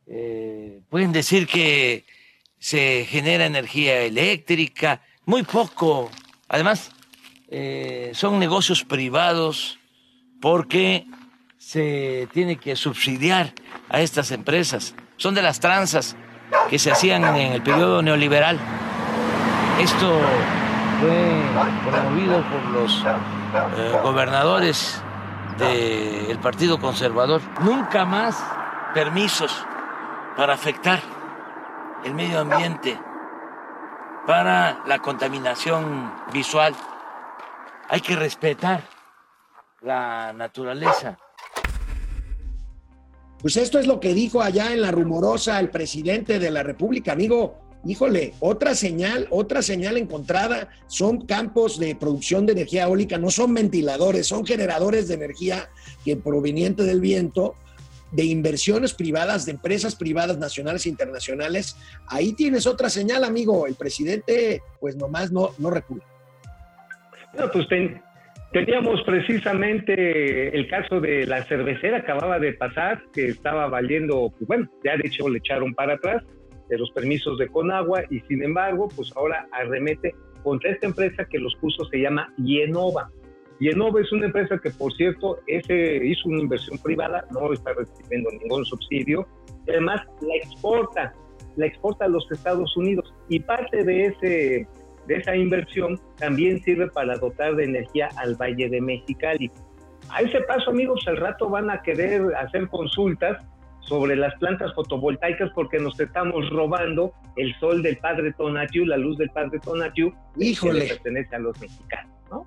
Eh, 0.07 0.83
pueden 0.91 1.11
decir 1.11 1.47
que 1.47 2.05
se 2.59 3.07
genera 3.09 3.47
energía 3.47 4.03
eléctrica, 4.03 5.01
muy 5.25 5.43
poco. 5.43 6.11
Además, 6.49 6.91
son 8.13 8.39
negocios 8.39 8.85
privados 8.85 9.79
porque 10.43 11.07
se 11.57 12.29
tiene 12.35 12.57
que 12.57 12.77
subsidiar 12.77 13.55
a 13.89 14.03
estas 14.03 14.33
empresas. 14.33 14.95
Son 15.17 15.35
de 15.35 15.41
las 15.41 15.61
tranzas 15.61 16.15
que 16.69 16.79
se 16.79 16.91
hacían 16.91 17.25
en 17.25 17.53
el 17.55 17.63
periodo 17.63 18.03
neoliberal. 18.03 18.61
Esto 19.81 20.21
fue 21.01 21.91
promovido 21.91 22.43
por 22.43 22.63
los 22.73 23.05
eh, 23.77 23.99
gobernadores 24.03 25.03
del 25.59 26.39
Partido 26.39 26.79
Conservador. 26.79 27.41
Nunca 27.63 28.05
más 28.05 28.43
permisos 28.95 29.65
para 30.37 30.55
afectar 30.55 31.01
el 32.05 32.15
medio 32.15 32.41
ambiente, 32.41 32.99
para 34.27 34.83
la 34.87 34.99
contaminación 34.99 36.13
visual. 36.33 36.75
Hay 37.89 38.01
que 38.01 38.17
respetar 38.17 38.83
la 39.81 40.33
naturaleza. 40.33 41.19
Pues 43.41 43.57
esto 43.57 43.79
es 43.79 43.87
lo 43.87 44.01
que 44.01 44.13
dijo 44.13 44.43
allá 44.43 44.73
en 44.73 44.83
la 44.83 44.91
rumorosa 44.91 45.59
el 45.59 45.71
presidente 45.71 46.39
de 46.39 46.51
la 46.51 46.63
República, 46.63 47.13
amigo. 47.13 47.70
Híjole, 47.87 48.35
otra 48.41 48.75
señal, 48.75 49.27
otra 49.31 49.63
señal 49.63 49.97
encontrada, 49.97 50.69
son 50.87 51.25
campos 51.25 51.79
de 51.79 51.97
producción 51.97 52.45
de 52.45 52.53
energía 52.53 52.85
eólica, 52.85 53.17
no 53.17 53.31
son 53.31 53.55
ventiladores, 53.55 54.27
son 54.27 54.45
generadores 54.45 55.09
de 55.09 55.15
energía 55.15 55.71
que 56.05 56.17
proveniente 56.17 56.83
del 56.83 57.01
viento, 57.01 57.55
de 58.13 58.25
inversiones 58.25 58.93
privadas, 58.93 59.47
de 59.47 59.53
empresas 59.53 59.97
privadas 59.97 60.37
nacionales 60.37 60.85
e 60.85 60.91
internacionales. 60.91 61.77
Ahí 62.07 62.35
tienes 62.35 62.67
otra 62.67 62.91
señal, 62.91 63.25
amigo. 63.25 63.67
El 63.67 63.77
presidente, 63.77 64.63
pues 64.79 64.97
nomás 64.97 65.33
no, 65.33 65.51
no 65.59 65.71
recula. 65.71 66.05
No, 67.39 67.51
pues 67.51 67.67
Teníamos 68.53 69.01
precisamente 69.05 70.57
el 70.57 70.69
caso 70.69 71.01
de 71.01 71.25
la 71.25 71.45
cervecera, 71.45 71.99
acababa 71.99 72.41
de 72.41 72.53
pasar, 72.53 73.01
que 73.13 73.27
estaba 73.27 73.69
valiendo, 73.69 74.29
pues 74.37 74.49
bueno, 74.49 74.69
ya 74.83 74.97
de 74.97 75.07
hecho 75.07 75.29
le 75.29 75.39
echaron 75.39 75.73
para 75.73 75.95
atrás. 75.95 76.25
De 76.71 76.79
los 76.79 76.91
permisos 76.93 77.37
de 77.37 77.49
Conagua 77.49 78.03
y 78.09 78.21
sin 78.21 78.43
embargo, 78.43 78.89
pues 78.95 79.13
ahora 79.17 79.47
arremete 79.53 80.15
contra 80.43 80.71
esta 80.71 80.87
empresa 80.87 81.27
que 81.27 81.39
los 81.39 81.55
puso, 81.57 81.85
se 81.87 81.99
llama 81.99 82.33
Yenova. 82.39 83.11
Yenova 83.59 84.01
es 84.01 84.11
una 84.13 84.27
empresa 84.27 84.59
que, 84.59 84.71
por 84.71 84.93
cierto, 84.95 85.39
ese 85.47 85.97
hizo 86.03 86.29
una 86.29 86.41
inversión 86.41 86.79
privada, 86.79 87.27
no 87.33 87.53
está 87.53 87.75
recibiendo 87.75 88.31
ningún 88.41 88.65
subsidio, 88.65 89.27
además 89.69 90.01
la 90.23 90.37
exporta, 90.37 91.13
la 91.57 91.67
exporta 91.67 92.07
a 92.07 92.09
los 92.09 92.27
Estados 92.31 92.75
Unidos 92.77 93.13
y 93.29 93.41
parte 93.41 93.85
de 93.85 94.07
ese 94.07 94.67
de 95.07 95.17
esa 95.17 95.35
inversión 95.35 95.99
también 96.19 96.63
sirve 96.63 96.89
para 96.89 97.17
dotar 97.17 97.57
de 97.57 97.65
energía 97.65 98.11
al 98.17 98.37
Valle 98.37 98.69
de 98.69 98.81
Mexicali. 98.81 99.51
A 100.11 100.21
ese 100.21 100.41
paso, 100.43 100.71
amigos, 100.71 101.03
al 101.07 101.17
rato 101.17 101.49
van 101.49 101.69
a 101.69 101.83
querer 101.83 102.23
hacer 102.37 102.69
consultas 102.69 103.43
sobre 103.81 104.15
las 104.17 104.35
plantas 104.37 104.73
fotovoltaicas 104.75 105.51
porque 105.55 105.79
nos 105.79 105.99
estamos 105.99 106.49
robando 106.51 107.13
el 107.37 107.55
sol 107.59 107.83
del 107.83 107.97
padre 107.99 108.33
Tonatiuh, 108.37 108.85
la 108.87 108.97
luz 108.97 109.17
del 109.19 109.31
padre 109.31 109.59
Tonatiuh, 109.59 110.13
Híjole. 110.39 110.81
que 110.81 110.87
le 110.87 110.95
pertenece 110.95 111.37
a 111.37 111.39
los 111.41 111.59
mexicanos, 111.61 112.13
¿no? 112.31 112.47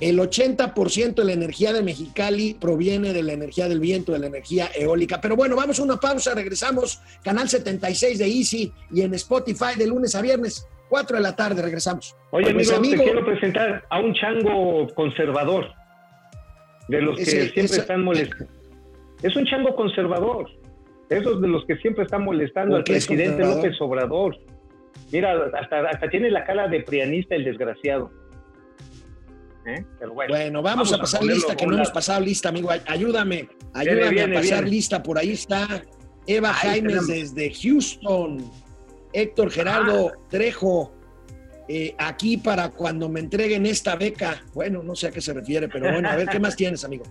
El 0.00 0.18
80% 0.18 1.14
de 1.14 1.24
la 1.24 1.32
energía 1.32 1.72
de 1.72 1.80
Mexicali 1.82 2.54
proviene 2.54 3.12
de 3.12 3.22
la 3.22 3.34
energía 3.34 3.68
del 3.68 3.78
viento, 3.78 4.10
de 4.10 4.18
la 4.18 4.26
energía 4.26 4.68
eólica. 4.74 5.20
Pero 5.20 5.36
bueno, 5.36 5.54
vamos 5.54 5.78
a 5.78 5.82
una 5.84 5.96
pausa, 5.96 6.34
regresamos. 6.34 7.00
Canal 7.22 7.48
76 7.48 8.18
de 8.18 8.24
Easy 8.26 8.72
y 8.90 9.02
en 9.02 9.14
Spotify 9.14 9.76
de 9.78 9.86
lunes 9.86 10.16
a 10.16 10.22
viernes, 10.22 10.66
4 10.88 11.18
de 11.18 11.22
la 11.22 11.36
tarde, 11.36 11.62
regresamos. 11.62 12.16
Oye, 12.32 12.50
amigo, 12.50 12.74
amigo, 12.74 12.96
te 12.96 13.04
quiero 13.04 13.24
presentar 13.24 13.84
a 13.88 14.00
un 14.00 14.12
chango 14.14 14.88
conservador, 14.96 15.66
de 16.88 17.00
los 17.00 17.16
que 17.16 17.22
Ese- 17.22 17.40
siempre 17.42 17.62
esa- 17.64 17.80
están 17.82 18.02
molestando. 18.02 18.52
Es 19.22 19.36
un 19.36 19.44
chango 19.46 19.74
conservador, 19.76 20.50
esos 21.08 21.40
de 21.40 21.48
los 21.48 21.64
que 21.66 21.76
siempre 21.76 22.04
están 22.04 22.24
molestando 22.24 22.72
¿Por 22.72 22.78
al 22.80 22.84
presidente? 22.84 23.44
López 23.44 23.80
Obrador. 23.80 24.36
Mira, 25.12 25.34
hasta, 25.58 25.80
hasta 25.88 26.08
tiene 26.10 26.30
la 26.30 26.44
cara 26.44 26.68
de 26.68 26.80
prianista 26.80 27.34
el 27.34 27.44
desgraciado. 27.44 28.10
¿Eh? 29.66 29.84
Pero 30.00 30.12
bueno, 30.14 30.34
Bueno, 30.34 30.62
vamos, 30.62 30.92
a 30.92 30.98
pasar 30.98 31.22
lista, 31.22 31.54
que 31.54 31.66
no 31.66 31.74
hemos 31.74 31.90
pasar 31.90 32.20
lista, 32.20 32.48
amigo. 32.48 32.70
Ay- 32.70 32.80
Ayúdame, 32.86 33.48
ayúdame 33.74 34.00
Viene, 34.00 34.10
viene, 34.10 34.36
a 34.36 34.40
pasar 34.40 34.58
viene. 34.62 34.70
lista. 34.70 35.02
Por 35.02 35.18
ahí 35.18 35.30
está 35.32 35.82
Eva 36.26 36.50
Ahí 36.50 36.80
Jaimes 36.80 37.06
tenemos. 37.06 37.34
desde 37.36 37.52
Houston, 37.54 38.38
Héctor 39.12 39.50
Gerardo 39.52 40.08
Ah. 40.12 40.18
Trejo, 40.28 40.92
eh, 41.68 41.94
aquí 41.98 42.38
para 42.38 42.70
cuando 42.70 43.08
me 43.08 43.20
entreguen 43.20 43.64
esta 43.66 43.94
beca. 43.94 44.42
Bueno, 44.52 44.82
no 44.82 44.96
sé 44.96 45.06
a 45.08 45.10
qué 45.12 45.20
se 45.20 45.32
refiere, 45.32 45.68
pero 45.68 45.92
bueno, 45.92 46.08
a 46.08 46.16
ver, 46.16 46.28
¿qué 46.28 46.40
más 46.40 46.56
tienes, 46.56 46.84
amigo? 46.84 47.04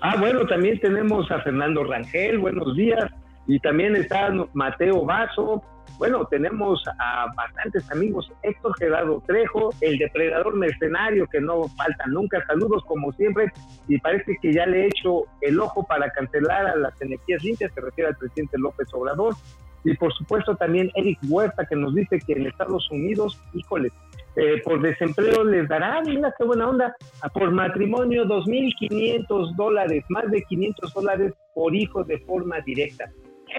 Ah, 0.00 0.16
bueno, 0.18 0.46
también 0.46 0.78
tenemos 0.80 1.30
a 1.30 1.40
Fernando 1.40 1.84
Rangel, 1.84 2.38
buenos 2.38 2.76
días. 2.76 3.10
Y 3.46 3.58
también 3.60 3.94
está 3.96 4.32
Mateo 4.52 5.04
Vaso. 5.04 5.62
Bueno, 5.98 6.26
tenemos 6.26 6.82
a 6.98 7.26
bastantes 7.36 7.90
amigos. 7.90 8.30
Héctor 8.42 8.74
Gerardo 8.78 9.22
Trejo, 9.26 9.70
el 9.80 9.98
depredador 9.98 10.56
mercenario, 10.56 11.26
que 11.26 11.40
no 11.40 11.68
falta 11.68 12.04
nunca. 12.06 12.44
Saludos 12.46 12.82
como 12.86 13.12
siempre. 13.12 13.52
Y 13.86 13.98
parece 13.98 14.36
que 14.40 14.52
ya 14.52 14.66
le 14.66 14.82
he 14.82 14.86
hecho 14.86 15.24
el 15.40 15.60
ojo 15.60 15.86
para 15.86 16.10
cancelar 16.10 16.66
a 16.66 16.76
las 16.76 17.00
energías 17.00 17.44
limpias, 17.44 17.72
se 17.74 17.80
refiere 17.80 18.10
al 18.10 18.16
presidente 18.16 18.58
López 18.58 18.88
Obrador. 18.92 19.34
Y 19.84 19.94
por 19.96 20.12
supuesto 20.14 20.56
también 20.56 20.90
Eric 20.94 21.18
Huerta, 21.28 21.66
que 21.66 21.76
nos 21.76 21.94
dice 21.94 22.18
que 22.18 22.32
en 22.32 22.46
Estados 22.46 22.90
Unidos, 22.90 23.38
híjole, 23.52 23.90
eh, 24.36 24.60
por 24.64 24.82
desempleo 24.82 25.44
les 25.44 25.68
dará, 25.68 26.00
mira 26.02 26.34
qué 26.36 26.44
buena 26.44 26.68
onda, 26.68 26.96
a 27.22 27.28
por 27.28 27.50
matrimonio 27.50 28.24
2.500 28.24 29.54
dólares, 29.56 30.04
más 30.08 30.30
de 30.30 30.42
500 30.42 30.92
dólares 30.92 31.32
por 31.54 31.74
hijo 31.74 32.02
de 32.04 32.18
forma 32.20 32.60
directa. 32.60 33.10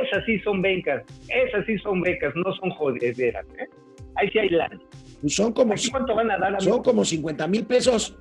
Esas 0.01 0.25
sí 0.25 0.39
son 0.39 0.61
becas, 0.61 1.03
esas 1.29 1.65
sí 1.65 1.77
son 1.79 2.01
becas, 2.01 2.33
no 2.35 2.53
son 2.55 2.69
jodederas. 2.71 3.45
¿eh? 3.57 3.67
Ahí 4.15 4.29
sí 4.31 4.39
hay 4.39 4.49
lana. 4.49 4.79
Pues 5.21 5.35
son 5.35 5.53
como, 5.53 5.73
¿Aquí 5.73 5.89
cuánto 5.89 6.15
van 6.15 6.31
a 6.31 6.37
dar, 6.37 6.61
son 6.61 6.83
como 6.83 7.05
50 7.05 7.47
mil 7.47 7.65
pesos, 7.65 8.17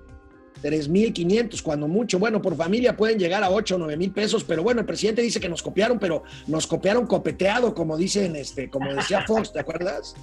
3 0.60 0.88
mil 0.88 1.12
500 1.12 1.62
cuando 1.62 1.88
mucho. 1.88 2.18
Bueno, 2.18 2.40
por 2.40 2.56
familia 2.56 2.96
pueden 2.96 3.18
llegar 3.18 3.42
a 3.44 3.50
8 3.50 3.76
o 3.76 3.78
9 3.78 3.96
mil 3.96 4.10
pesos, 4.12 4.44
pero 4.44 4.62
bueno, 4.62 4.80
el 4.80 4.86
presidente 4.86 5.22
dice 5.22 5.40
que 5.40 5.48
nos 5.48 5.62
copiaron, 5.62 5.98
pero 5.98 6.22
nos 6.46 6.66
copiaron 6.66 7.06
copeteado, 7.06 7.74
como 7.74 7.96
dicen, 7.96 8.36
este, 8.36 8.68
como 8.70 8.92
decía 8.92 9.22
Fox, 9.26 9.52
¿te 9.52 9.60
acuerdas? 9.60 10.14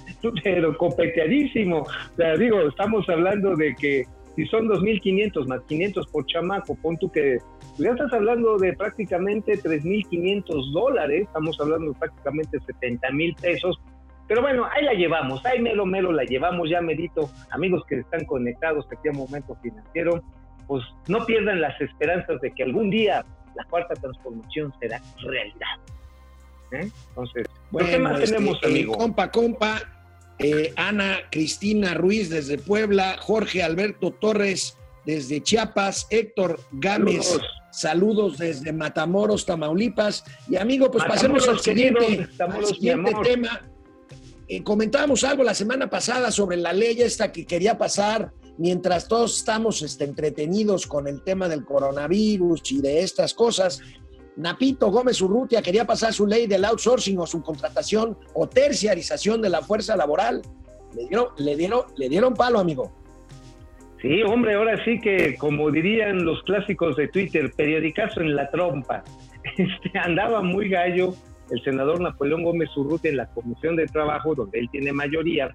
Pero 0.42 0.76
copeteadísimo. 0.76 1.80
O 1.82 2.16
sea, 2.16 2.36
digo, 2.36 2.60
estamos 2.68 3.08
hablando 3.08 3.56
de 3.56 3.74
que 3.74 4.04
si 4.36 4.46
son 4.46 4.68
2.500 4.68 5.46
más 5.46 5.60
500 5.68 6.06
por 6.08 6.26
chamaco, 6.26 6.74
pon 6.76 6.96
tú 6.96 7.10
que 7.10 7.38
pues 7.76 7.88
ya 7.88 7.90
estás 7.90 8.12
hablando 8.12 8.58
de 8.58 8.74
prácticamente 8.74 9.52
3.500 9.52 10.72
dólares, 10.72 11.22
estamos 11.22 11.58
hablando 11.60 11.92
de 11.92 11.98
prácticamente 11.98 12.58
70 12.66 13.10
mil 13.12 13.34
pesos. 13.36 13.78
Pero 14.32 14.40
bueno, 14.40 14.66
ahí 14.74 14.82
la 14.82 14.94
llevamos, 14.94 15.44
ahí 15.44 15.60
mero 15.60 15.84
mero 15.84 16.10
la 16.10 16.24
llevamos, 16.24 16.70
ya 16.70 16.80
medito, 16.80 17.30
amigos 17.50 17.82
que 17.86 17.96
están 17.98 18.24
conectados 18.24 18.86
aquí 18.90 19.10
a 19.10 19.12
Momento 19.12 19.54
Financiero, 19.60 20.24
pues 20.66 20.82
no 21.06 21.26
pierdan 21.26 21.60
las 21.60 21.78
esperanzas 21.78 22.40
de 22.40 22.50
que 22.52 22.62
algún 22.62 22.88
día 22.88 23.26
la 23.54 23.64
cuarta 23.64 23.92
transformación 23.92 24.72
será 24.80 25.02
realidad. 25.18 25.76
¿Eh? 26.70 26.90
Entonces, 27.10 27.46
¿pero 27.70 27.84
¿qué 27.84 27.98
más 27.98 28.20
este, 28.20 28.36
tenemos, 28.36 28.58
eh, 28.62 28.68
amigo? 28.68 28.94
compa, 28.96 29.30
compa, 29.30 29.82
eh, 30.38 30.72
Ana 30.76 31.18
Cristina 31.30 31.92
Ruiz 31.92 32.30
desde 32.30 32.56
Puebla, 32.56 33.18
Jorge 33.20 33.62
Alberto 33.62 34.12
Torres 34.12 34.78
desde 35.04 35.42
Chiapas, 35.42 36.06
Héctor 36.08 36.58
Gámez, 36.70 37.26
Saludos. 37.26 37.48
saludos, 37.70 38.38
desde 38.38 38.72
Matamoros, 38.72 39.44
Tamaulipas. 39.44 40.24
Y 40.48 40.56
amigo, 40.56 40.90
pues 40.90 41.04
pasemos 41.04 41.46
al 41.46 41.60
siguiente, 41.60 42.26
al 42.38 42.64
siguiente 42.64 43.12
tema. 43.22 43.60
Eh, 44.54 44.62
comentábamos 44.62 45.24
algo 45.24 45.42
la 45.42 45.54
semana 45.54 45.88
pasada 45.88 46.30
sobre 46.30 46.58
la 46.58 46.74
ley 46.74 47.00
esta 47.00 47.32
que 47.32 47.46
quería 47.46 47.78
pasar 47.78 48.32
mientras 48.58 49.08
todos 49.08 49.38
estamos 49.38 49.80
este, 49.80 50.04
entretenidos 50.04 50.86
con 50.86 51.08
el 51.08 51.22
tema 51.22 51.48
del 51.48 51.64
coronavirus 51.64 52.70
y 52.72 52.82
de 52.82 53.00
estas 53.00 53.32
cosas. 53.32 53.80
Napito 54.36 54.90
Gómez 54.90 55.22
Urrutia 55.22 55.62
quería 55.62 55.86
pasar 55.86 56.12
su 56.12 56.26
ley 56.26 56.46
del 56.46 56.66
outsourcing 56.66 57.18
o 57.18 57.26
su 57.26 57.42
contratación 57.42 58.18
o 58.34 58.46
terciarización 58.46 59.40
de 59.40 59.48
la 59.48 59.62
fuerza 59.62 59.96
laboral. 59.96 60.42
Le 60.94 61.06
dieron, 61.06 61.28
le 61.38 61.56
dieron, 61.56 61.84
le 61.96 62.10
dieron 62.10 62.34
palo, 62.34 62.58
amigo. 62.58 62.92
Sí, 64.02 64.22
hombre, 64.22 64.52
ahora 64.52 64.84
sí 64.84 65.00
que, 65.00 65.34
como 65.38 65.70
dirían 65.70 66.26
los 66.26 66.42
clásicos 66.42 66.96
de 66.96 67.08
Twitter, 67.08 67.50
periodicazo 67.56 68.20
en 68.20 68.36
la 68.36 68.50
trompa. 68.50 69.02
Este, 69.56 69.98
andaba 69.98 70.40
muy 70.40 70.68
gallo 70.68 71.14
el 71.52 71.62
senador 71.62 72.00
Napoleón 72.00 72.42
Gómez 72.44 72.74
Urrutia 72.76 73.10
en 73.10 73.18
la 73.18 73.26
Comisión 73.26 73.76
de 73.76 73.86
Trabajo, 73.86 74.34
donde 74.34 74.58
él 74.58 74.68
tiene 74.72 74.92
mayoría, 74.92 75.54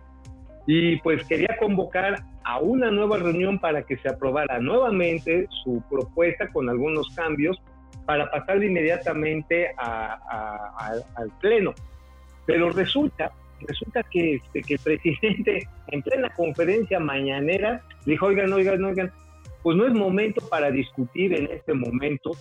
y 0.67 0.97
pues 1.01 1.23
quería 1.25 1.57
convocar 1.60 2.23
a 2.43 2.60
una 2.60 2.91
nueva 2.91 3.17
reunión 3.17 3.57
para 3.57 3.81
que 3.83 3.97
se 3.97 4.10
aprobara 4.10 4.60
nuevamente 4.60 5.47
su 5.63 5.81
propuesta 5.89 6.49
con 6.49 6.69
algunos 6.69 7.10
cambios 7.15 7.60
para 8.05 8.29
pasar 8.29 8.63
inmediatamente 8.63 9.69
a- 9.77 10.13
a- 10.29 10.88
a- 10.88 11.21
al 11.21 11.31
Pleno. 11.41 11.73
Pero 12.45 12.69
resulta, 12.69 13.31
resulta 13.67 14.03
que, 14.03 14.36
este, 14.36 14.62
que 14.62 14.73
el 14.75 14.79
presidente 14.79 15.67
en 15.88 16.01
plena 16.03 16.29
conferencia 16.29 16.99
mañanera 16.99 17.81
dijo, 18.05 18.27
oigan, 18.27 18.53
oigan, 18.53 18.83
oigan, 18.83 19.12
pues 19.63 19.75
no 19.75 19.88
es 19.88 19.93
momento 19.93 20.41
para 20.47 20.69
discutir 20.69 21.33
en 21.33 21.49
este 21.51 21.73
momento 21.73 22.31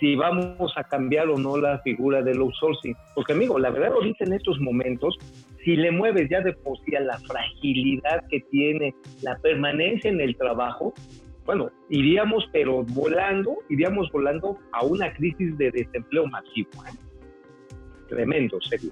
si 0.00 0.16
vamos 0.16 0.72
a 0.76 0.84
cambiar 0.84 1.28
o 1.28 1.36
no 1.38 1.56
la 1.58 1.78
figura 1.80 2.22
del 2.22 2.38
outsourcing. 2.40 2.96
Porque 3.14 3.34
amigo, 3.34 3.58
la 3.58 3.70
verdad 3.70 3.92
ahorita 3.92 4.24
en 4.24 4.32
estos 4.32 4.58
momentos, 4.60 5.16
si 5.64 5.76
le 5.76 5.90
mueves 5.90 6.28
ya 6.30 6.40
de 6.40 6.54
por 6.54 6.78
sí 6.84 6.96
a 6.96 7.00
la 7.00 7.18
fragilidad 7.18 8.26
que 8.28 8.40
tiene 8.50 8.94
la 9.22 9.36
permanencia 9.38 10.10
en 10.10 10.20
el 10.20 10.34
trabajo, 10.36 10.94
bueno, 11.44 11.70
iríamos 11.90 12.44
pero 12.52 12.82
volando, 12.84 13.58
iríamos 13.68 14.10
volando 14.12 14.58
a 14.72 14.84
una 14.84 15.12
crisis 15.12 15.56
de 15.58 15.70
desempleo 15.70 16.26
masivo. 16.26 16.70
¿eh? 16.88 16.96
Tremendo, 18.08 18.58
serio. 18.68 18.90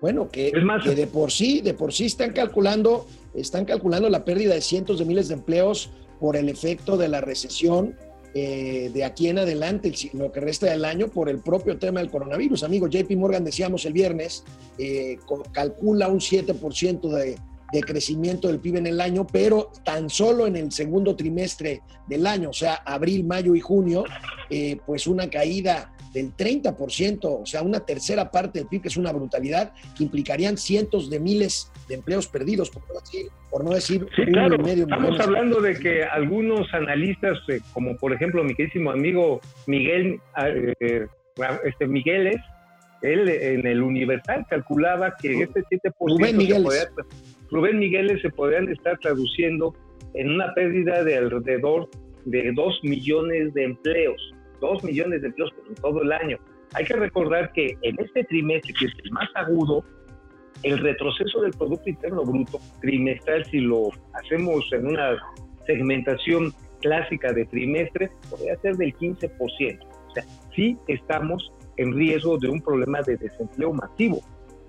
Bueno, 0.00 0.28
que, 0.30 0.48
Es 0.48 0.62
más- 0.62 0.84
que 0.84 0.94
de 0.94 1.06
por 1.06 1.30
sí, 1.30 1.60
de 1.60 1.74
por 1.74 1.92
sí 1.92 2.06
están 2.06 2.32
calculando, 2.32 3.06
están 3.34 3.64
calculando 3.64 4.08
la 4.08 4.24
pérdida 4.24 4.54
de 4.54 4.60
cientos 4.60 4.98
de 4.98 5.04
miles 5.04 5.28
de 5.28 5.34
empleos 5.34 5.90
por 6.20 6.36
el 6.36 6.48
efecto 6.48 6.96
de 6.96 7.08
la 7.08 7.20
recesión 7.20 7.94
eh, 8.38 8.90
de 8.92 9.02
aquí 9.02 9.28
en 9.28 9.38
adelante, 9.38 9.88
el- 9.88 10.18
lo 10.18 10.30
que 10.30 10.40
resta 10.40 10.66
del 10.66 10.84
año, 10.84 11.08
por 11.08 11.30
el 11.30 11.38
propio 11.38 11.78
tema 11.78 12.00
del 12.00 12.10
coronavirus. 12.10 12.64
Amigo, 12.64 12.86
JP 12.86 13.16
Morgan, 13.16 13.44
decíamos 13.44 13.86
el 13.86 13.94
viernes, 13.94 14.44
eh, 14.76 15.16
calcula 15.52 16.08
un 16.08 16.20
7% 16.20 17.08
de, 17.08 17.36
de 17.72 17.80
crecimiento 17.80 18.48
del 18.48 18.60
PIB 18.60 18.76
en 18.76 18.86
el 18.88 19.00
año, 19.00 19.26
pero 19.26 19.72
tan 19.84 20.10
solo 20.10 20.46
en 20.46 20.56
el 20.56 20.70
segundo 20.70 21.16
trimestre 21.16 21.80
del 22.06 22.26
año, 22.26 22.50
o 22.50 22.52
sea, 22.52 22.74
abril, 22.84 23.24
mayo 23.24 23.54
y 23.54 23.60
junio, 23.60 24.04
eh, 24.50 24.76
pues 24.86 25.06
una 25.06 25.30
caída 25.30 25.92
del 26.12 26.34
30%, 26.36 27.40
o 27.42 27.46
sea, 27.46 27.62
una 27.62 27.80
tercera 27.80 28.30
parte 28.30 28.58
del 28.58 28.68
PIB, 28.68 28.82
que 28.82 28.88
es 28.88 28.96
una 28.98 29.12
brutalidad, 29.12 29.72
que 29.96 30.04
implicarían 30.04 30.56
cientos 30.58 31.08
de 31.08 31.20
miles 31.20 31.70
de 31.88 31.94
empleos 31.94 32.26
perdidos, 32.28 32.70
por 32.70 32.82
no 32.88 32.94
decir, 33.00 33.26
por 33.50 33.64
no 33.64 33.70
decir 33.70 34.06
Sí, 34.16 34.22
uno 34.22 34.32
claro. 34.32 34.54
y 34.56 34.58
medio 34.58 34.84
Estamos 34.84 35.20
hablando 35.20 35.60
de 35.60 35.74
que 35.78 36.04
algunos 36.04 36.72
analistas, 36.74 37.38
eh, 37.48 37.60
como 37.72 37.96
por 37.96 38.12
ejemplo 38.12 38.42
mi 38.44 38.54
queridísimo 38.54 38.90
amigo 38.90 39.40
Miguel, 39.66 40.20
eh, 40.44 40.72
eh, 40.80 41.06
este 41.64 41.86
Migueles, 41.86 42.36
Él 43.02 43.28
en 43.28 43.66
el 43.66 43.82
Universal 43.82 44.46
calculaba 44.48 45.14
que 45.16 45.42
este 45.42 45.62
7% 45.70 45.92
Rubén 46.00 46.40
se 46.40 46.60
podía- 46.62 47.06
Rubén 47.50 47.78
Migueles 47.78 48.20
se 48.22 48.30
podrían 48.30 48.68
estar 48.68 48.98
traduciendo 48.98 49.74
en 50.14 50.30
una 50.30 50.52
pérdida 50.54 51.04
de 51.04 51.16
alrededor 51.18 51.88
de 52.24 52.50
2 52.52 52.80
millones 52.82 53.52
de 53.54 53.64
empleos. 53.64 54.34
2 54.60 54.82
millones 54.82 55.20
de 55.20 55.28
empleos 55.28 55.52
en 55.68 55.74
todo 55.76 56.02
el 56.02 56.10
año. 56.10 56.38
Hay 56.74 56.84
que 56.86 56.94
recordar 56.94 57.52
que 57.52 57.76
en 57.82 57.96
este 58.00 58.24
trimestre, 58.24 58.72
que 58.72 58.86
es 58.86 58.92
el 59.04 59.10
más 59.12 59.28
agudo, 59.36 59.84
el 60.62 60.78
retroceso 60.78 61.40
del 61.42 61.52
Producto 61.52 61.88
Interno 61.88 62.24
Bruto 62.24 62.58
trimestral, 62.80 63.44
si 63.46 63.60
lo 63.60 63.90
hacemos 64.14 64.70
en 64.72 64.86
una 64.86 65.16
segmentación 65.66 66.52
clásica 66.80 67.32
de 67.32 67.44
trimestre, 67.46 68.10
podría 68.30 68.56
ser 68.58 68.76
del 68.76 68.94
15%. 68.96 69.30
O 69.40 70.10
sea, 70.12 70.24
sí 70.54 70.76
estamos 70.88 71.52
en 71.76 71.92
riesgo 71.94 72.38
de 72.38 72.48
un 72.48 72.60
problema 72.60 73.00
de 73.02 73.16
desempleo 73.16 73.72
masivo. 73.72 74.20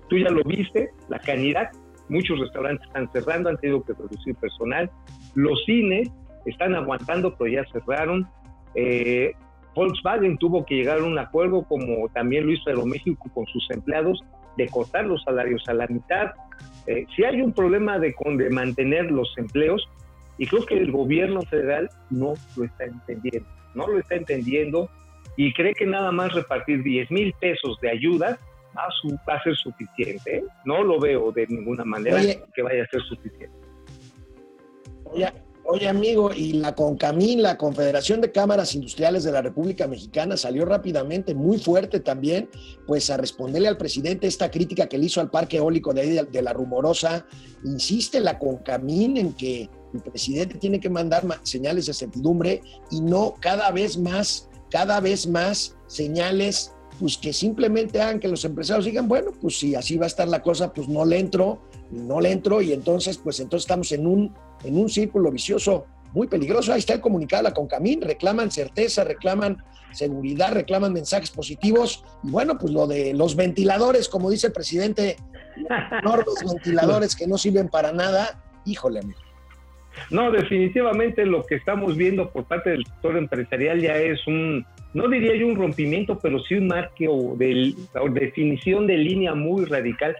Tú 0.08 0.18
ya 0.18 0.30
lo 0.30 0.42
viste, 0.44 0.90
la 1.08 1.18
canidad, 1.18 1.70
muchos 2.08 2.38
restaurantes 2.38 2.86
están 2.86 3.10
cerrando, 3.12 3.50
han 3.50 3.58
tenido 3.58 3.82
que 3.82 3.92
reducir 3.92 4.34
personal, 4.36 4.90
los 5.34 5.62
cines 5.64 6.10
están 6.46 6.74
aguantando, 6.74 7.34
pero 7.36 7.50
ya 7.50 7.64
cerraron. 7.72 8.26
Eh, 8.74 9.32
Volkswagen 9.74 10.38
tuvo 10.38 10.64
que 10.64 10.74
llegar 10.74 10.98
a 10.98 11.04
un 11.04 11.18
acuerdo, 11.18 11.62
como 11.62 12.08
también 12.08 12.46
lo 12.46 12.52
hizo 12.52 12.68
Aeroméxico 12.68 13.30
con 13.32 13.46
sus 13.46 13.70
empleados, 13.70 14.20
de 14.58 14.68
cortar 14.68 15.06
los 15.06 15.22
salarios 15.22 15.62
a 15.68 15.72
la 15.72 15.86
mitad. 15.86 16.32
Eh, 16.86 17.06
si 17.16 17.24
hay 17.24 17.40
un 17.40 17.52
problema 17.54 17.98
de, 17.98 18.12
con- 18.12 18.36
de 18.36 18.50
mantener 18.50 19.10
los 19.10 19.32
empleos, 19.38 19.88
y 20.36 20.46
creo 20.46 20.64
que 20.66 20.76
el 20.78 20.92
gobierno 20.92 21.40
federal 21.42 21.88
no 22.10 22.34
lo 22.56 22.64
está 22.64 22.84
entendiendo, 22.84 23.48
no 23.74 23.86
lo 23.88 23.98
está 23.98 24.14
entendiendo 24.16 24.88
y 25.36 25.52
cree 25.52 25.74
que 25.74 25.84
nada 25.86 26.12
más 26.12 26.32
repartir 26.34 26.82
10 26.82 27.10
mil 27.10 27.32
pesos 27.40 27.78
de 27.80 27.90
ayuda 27.90 28.38
va 28.76 28.82
a, 28.84 28.90
su- 29.00 29.18
va 29.28 29.34
a 29.34 29.42
ser 29.42 29.54
suficiente. 29.56 30.36
¿eh? 30.38 30.44
No 30.64 30.82
lo 30.84 31.00
veo 31.00 31.32
de 31.32 31.46
ninguna 31.48 31.84
manera 31.84 32.16
Oye. 32.20 32.40
que 32.54 32.62
vaya 32.62 32.84
a 32.84 32.86
ser 32.86 33.00
suficiente. 33.02 33.50
Oye, 35.04 35.28
oye, 35.70 35.86
amigo, 35.86 36.32
y 36.34 36.54
la 36.54 36.74
CONCAMIN, 36.74 37.42
la 37.42 37.58
Confederación 37.58 38.22
de 38.22 38.32
Cámaras 38.32 38.74
Industriales 38.74 39.22
de 39.22 39.32
la 39.32 39.42
República 39.42 39.86
Mexicana, 39.86 40.38
salió 40.38 40.64
rápidamente, 40.64 41.34
muy 41.34 41.58
fuerte 41.58 42.00
también, 42.00 42.48
pues 42.86 43.10
a 43.10 43.18
responderle 43.18 43.68
al 43.68 43.76
presidente 43.76 44.26
esta 44.26 44.50
crítica 44.50 44.86
que 44.88 44.96
le 44.96 45.04
hizo 45.06 45.20
al 45.20 45.30
parque 45.30 45.58
eólico 45.58 45.92
de 45.92 46.00
ahí 46.00 46.18
de, 46.32 46.42
la 46.42 46.54
Rumorosa. 46.54 47.26
Insiste 47.64 48.18
la 48.20 48.38
CONCAMIN 48.38 49.18
en 49.18 49.32
que 49.34 49.68
el 49.92 50.00
presidente 50.00 50.56
tiene 50.56 50.80
que 50.80 50.88
mandar 50.88 51.24
ma- 51.24 51.40
señales 51.42 51.84
de 51.84 51.92
certidumbre 51.92 52.62
y 52.90 53.02
no 53.02 53.34
cada 53.38 53.70
vez 53.70 53.98
más, 53.98 54.48
cada 54.70 55.00
vez 55.00 55.26
más 55.26 55.76
señales 55.86 56.72
pues 56.98 57.16
que 57.16 57.32
simplemente 57.32 58.00
hagan 58.00 58.18
que 58.18 58.26
los 58.26 58.44
empresarios 58.44 58.84
digan, 58.84 59.06
bueno, 59.06 59.30
pues 59.40 59.58
si 59.58 59.74
así 59.74 59.96
va 59.96 60.06
a 60.06 60.08
estar 60.08 60.26
la 60.26 60.42
cosa, 60.42 60.72
pues 60.72 60.88
no 60.88 61.04
le 61.04 61.18
entro, 61.18 61.60
no 61.92 62.20
le 62.20 62.32
entro 62.32 62.60
y 62.60 62.72
entonces, 62.72 63.18
pues 63.18 63.38
entonces 63.38 63.64
estamos 63.64 63.92
en 63.92 64.06
un, 64.06 64.34
en 64.64 64.76
un 64.76 64.88
círculo 64.88 65.30
vicioso 65.30 65.86
muy 66.12 66.26
peligroso. 66.26 66.72
Ahí 66.72 66.78
está 66.78 66.94
el 66.94 67.00
comunicado 67.00 67.42
de 67.42 67.50
la 67.50 67.54
Concamín, 67.54 68.00
reclaman 68.00 68.50
certeza, 68.50 69.04
reclaman 69.04 69.58
seguridad, 69.92 70.52
reclaman 70.52 70.92
mensajes 70.92 71.30
positivos. 71.30 72.04
Y 72.22 72.30
bueno, 72.30 72.58
pues 72.58 72.72
lo 72.72 72.86
de 72.86 73.14
los 73.14 73.36
ventiladores, 73.36 74.08
como 74.08 74.30
dice 74.30 74.48
el 74.48 74.52
presidente, 74.52 75.16
enormes 76.02 76.34
ventiladores 76.46 77.16
que 77.16 77.26
no 77.26 77.38
sirven 77.38 77.68
para 77.68 77.92
nada, 77.92 78.42
híjole, 78.64 79.00
amigo. 79.00 79.18
No, 80.10 80.30
definitivamente 80.30 81.26
lo 81.26 81.42
que 81.42 81.56
estamos 81.56 81.96
viendo 81.96 82.30
por 82.30 82.44
parte 82.44 82.70
del 82.70 82.84
sector 82.84 83.16
empresarial 83.16 83.80
ya 83.80 83.96
es 83.96 84.24
un, 84.26 84.64
no 84.94 85.08
diría 85.08 85.34
yo 85.36 85.46
un 85.46 85.56
rompimiento, 85.56 86.18
pero 86.18 86.38
sí 86.44 86.54
un 86.54 86.68
marque 86.68 87.08
o, 87.08 87.34
de, 87.36 87.74
o 88.00 88.08
definición 88.08 88.86
de 88.86 88.96
línea 88.96 89.34
muy 89.34 89.64
radical. 89.64 90.16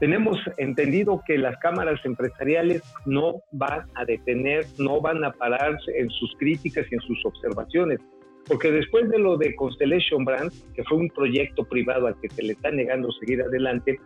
Tenemos 0.00 0.38
entendido 0.58 1.22
que 1.26 1.38
las 1.38 1.56
cámaras 1.58 2.00
empresariales 2.04 2.82
no 3.04 3.42
van 3.52 3.82
a 3.96 4.04
detener, 4.04 4.64
no 4.78 5.00
van 5.00 5.24
a 5.24 5.32
pararse 5.32 5.90
en 5.98 6.08
sus 6.10 6.34
críticas 6.38 6.86
y 6.90 6.94
en 6.94 7.00
sus 7.00 7.24
observaciones, 7.26 7.98
porque 8.46 8.70
después 8.70 9.08
de 9.10 9.18
lo 9.18 9.36
de 9.36 9.54
Constellation 9.56 10.24
Brands, 10.24 10.64
que 10.74 10.84
fue 10.84 10.98
un 10.98 11.08
proyecto 11.08 11.64
privado 11.64 12.06
al 12.06 12.18
que 12.20 12.28
se 12.28 12.42
le 12.42 12.52
está 12.52 12.70
negando 12.70 13.10
seguir 13.12 13.42
adelante, 13.42 13.98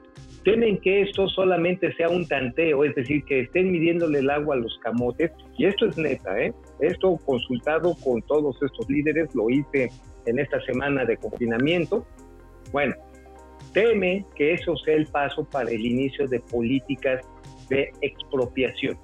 temen 0.44 0.78
que 0.78 1.02
esto 1.02 1.28
solamente 1.28 1.92
sea 1.94 2.08
un 2.08 2.26
tanteo, 2.26 2.84
es 2.84 2.94
decir, 2.94 3.22
que 3.24 3.40
estén 3.40 3.70
midiéndole 3.70 4.20
el 4.20 4.30
agua 4.30 4.56
a 4.56 4.58
los 4.58 4.76
camotes, 4.82 5.30
y 5.58 5.66
esto 5.66 5.86
es 5.86 5.98
neta, 5.98 6.40
¿eh? 6.40 6.52
Esto 6.80 7.18
consultado 7.24 7.94
con 8.02 8.22
todos 8.22 8.56
estos 8.62 8.88
líderes, 8.88 9.32
lo 9.34 9.50
hice 9.50 9.90
en 10.26 10.38
esta 10.38 10.60
semana 10.62 11.04
de 11.04 11.16
confinamiento. 11.18 12.06
Bueno, 12.72 12.94
teme 13.72 14.24
que 14.34 14.54
eso 14.54 14.76
sea 14.78 14.94
el 14.94 15.06
paso 15.06 15.44
para 15.44 15.70
el 15.70 15.84
inicio 15.84 16.26
de 16.26 16.40
políticas 16.40 17.24
de 17.68 17.90
expropiación. 18.00 18.98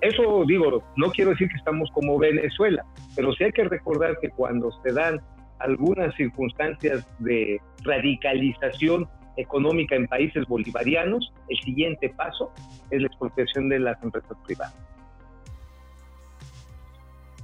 Eso 0.00 0.44
digo, 0.46 0.82
no 0.96 1.10
quiero 1.10 1.30
decir 1.30 1.48
que 1.48 1.56
estamos 1.56 1.90
como 1.92 2.18
Venezuela, 2.18 2.84
pero 3.16 3.32
sí 3.32 3.44
hay 3.44 3.52
que 3.52 3.64
recordar 3.64 4.16
que 4.20 4.30
cuando 4.30 4.70
se 4.82 4.92
dan 4.92 5.20
algunas 5.58 6.14
circunstancias 6.14 7.04
de 7.18 7.60
radicalización 7.82 9.08
económica 9.36 9.96
en 9.96 10.06
países 10.06 10.46
bolivarianos, 10.46 11.32
el 11.48 11.58
siguiente 11.60 12.10
paso 12.10 12.52
es 12.90 13.00
la 13.00 13.08
expropiación 13.08 13.68
de 13.68 13.80
las 13.80 14.00
empresas 14.02 14.36
privadas. 14.46 14.74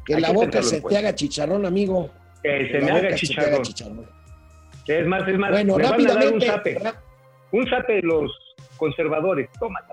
Que 0.04 0.16
Hay 0.16 0.20
la 0.20 0.28
que 0.28 0.34
boca 0.34 0.62
se 0.62 0.80
te 0.80 0.96
haga 0.96 1.14
chicharrón, 1.14 1.66
amigo. 1.66 2.10
Que 2.42 2.68
se 2.70 2.80
me 2.80 2.86
se 2.86 2.92
haga 3.40 3.62
chicharrón. 3.62 4.23
Es 4.86 5.06
más, 5.06 5.26
es 5.28 5.38
más, 5.38 5.50
Bueno, 5.50 5.76
me 5.76 5.82
van 5.84 5.92
a 5.92 5.96
dar 5.96 5.98
un 5.98 6.40
rápidamente, 6.40 6.46
zape. 6.46 6.78
Un 7.52 7.68
zape 7.68 8.02
los 8.02 8.30
conservadores. 8.76 9.48
Tómala. 9.58 9.86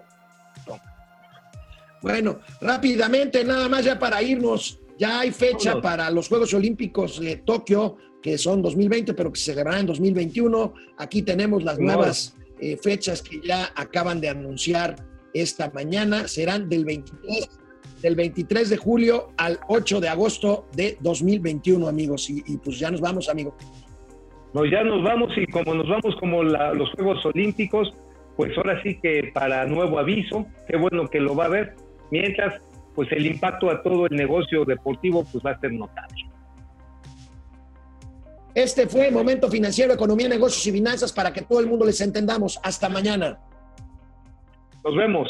Bueno, 2.01 2.39
rápidamente, 2.59 3.43
nada 3.43 3.69
más 3.69 3.85
ya 3.85 3.99
para 3.99 4.21
irnos. 4.23 4.79
Ya 4.97 5.19
hay 5.19 5.31
fecha 5.31 5.69
Vámonos. 5.75 5.83
para 5.83 6.09
los 6.09 6.27
Juegos 6.27 6.53
Olímpicos 6.53 7.19
de 7.19 7.37
Tokio, 7.37 7.97
que 8.21 8.37
son 8.37 8.61
2020, 8.61 9.13
pero 9.13 9.31
que 9.31 9.39
se 9.39 9.45
celebrarán 9.51 9.81
en 9.81 9.85
2021. 9.87 10.73
Aquí 10.97 11.21
tenemos 11.21 11.63
las 11.63 11.79
nuevas 11.79 12.35
eh, 12.59 12.77
fechas 12.77 13.21
que 13.21 13.39
ya 13.41 13.71
acaban 13.75 14.19
de 14.19 14.29
anunciar 14.29 14.95
esta 15.33 15.71
mañana. 15.71 16.27
Serán 16.27 16.69
del 16.69 16.85
23, 16.85 17.49
del 18.01 18.15
23 18.15 18.69
de 18.69 18.77
julio 18.77 19.29
al 19.37 19.59
8 19.67 20.01
de 20.01 20.09
agosto 20.09 20.67
de 20.75 20.97
2021, 21.01 21.87
amigos. 21.87 22.29
Y, 22.29 22.43
y 22.47 22.57
pues 22.57 22.79
ya 22.79 22.91
nos 22.91 23.01
vamos, 23.01 23.29
amigo. 23.29 23.55
No, 24.53 24.65
ya 24.65 24.83
nos 24.83 25.01
vamos 25.03 25.31
y 25.37 25.45
como 25.47 25.73
nos 25.73 25.87
vamos 25.87 26.15
como 26.19 26.43
la- 26.43 26.73
los 26.73 26.91
Juegos 26.91 27.25
Olímpicos, 27.25 27.93
pues 28.35 28.55
ahora 28.57 28.81
sí 28.83 28.99
que 29.01 29.31
para 29.33 29.65
nuevo 29.65 29.97
aviso, 29.99 30.45
qué 30.67 30.77
bueno 30.77 31.07
que 31.07 31.19
lo 31.19 31.35
va 31.35 31.45
a 31.45 31.49
ver. 31.49 31.75
Mientras, 32.11 32.61
pues 32.95 33.09
el 33.13 33.25
impacto 33.25 33.69
a 33.69 33.81
todo 33.81 34.07
el 34.07 34.15
negocio 34.15 34.65
deportivo 34.65 35.23
pues 35.31 35.43
va 35.45 35.51
a 35.51 35.59
ser 35.59 35.71
notable. 35.71 36.25
Este 38.53 38.87
fue 38.87 39.09
Momento 39.11 39.49
Financiero, 39.49 39.93
Economía, 39.93 40.27
Negocios 40.27 40.65
y 40.67 40.71
Finanzas 40.73 41.13
para 41.13 41.31
que 41.31 41.41
todo 41.41 41.61
el 41.61 41.67
mundo 41.67 41.85
les 41.85 42.01
entendamos. 42.01 42.59
Hasta 42.63 42.89
mañana. 42.89 43.39
Nos 44.83 44.95
vemos. 44.95 45.29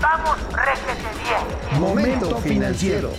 Vamos, 0.00 0.36
réjete 0.52 1.08
bien. 1.24 1.80
Momento 1.80 2.36
financiero. 2.36 3.10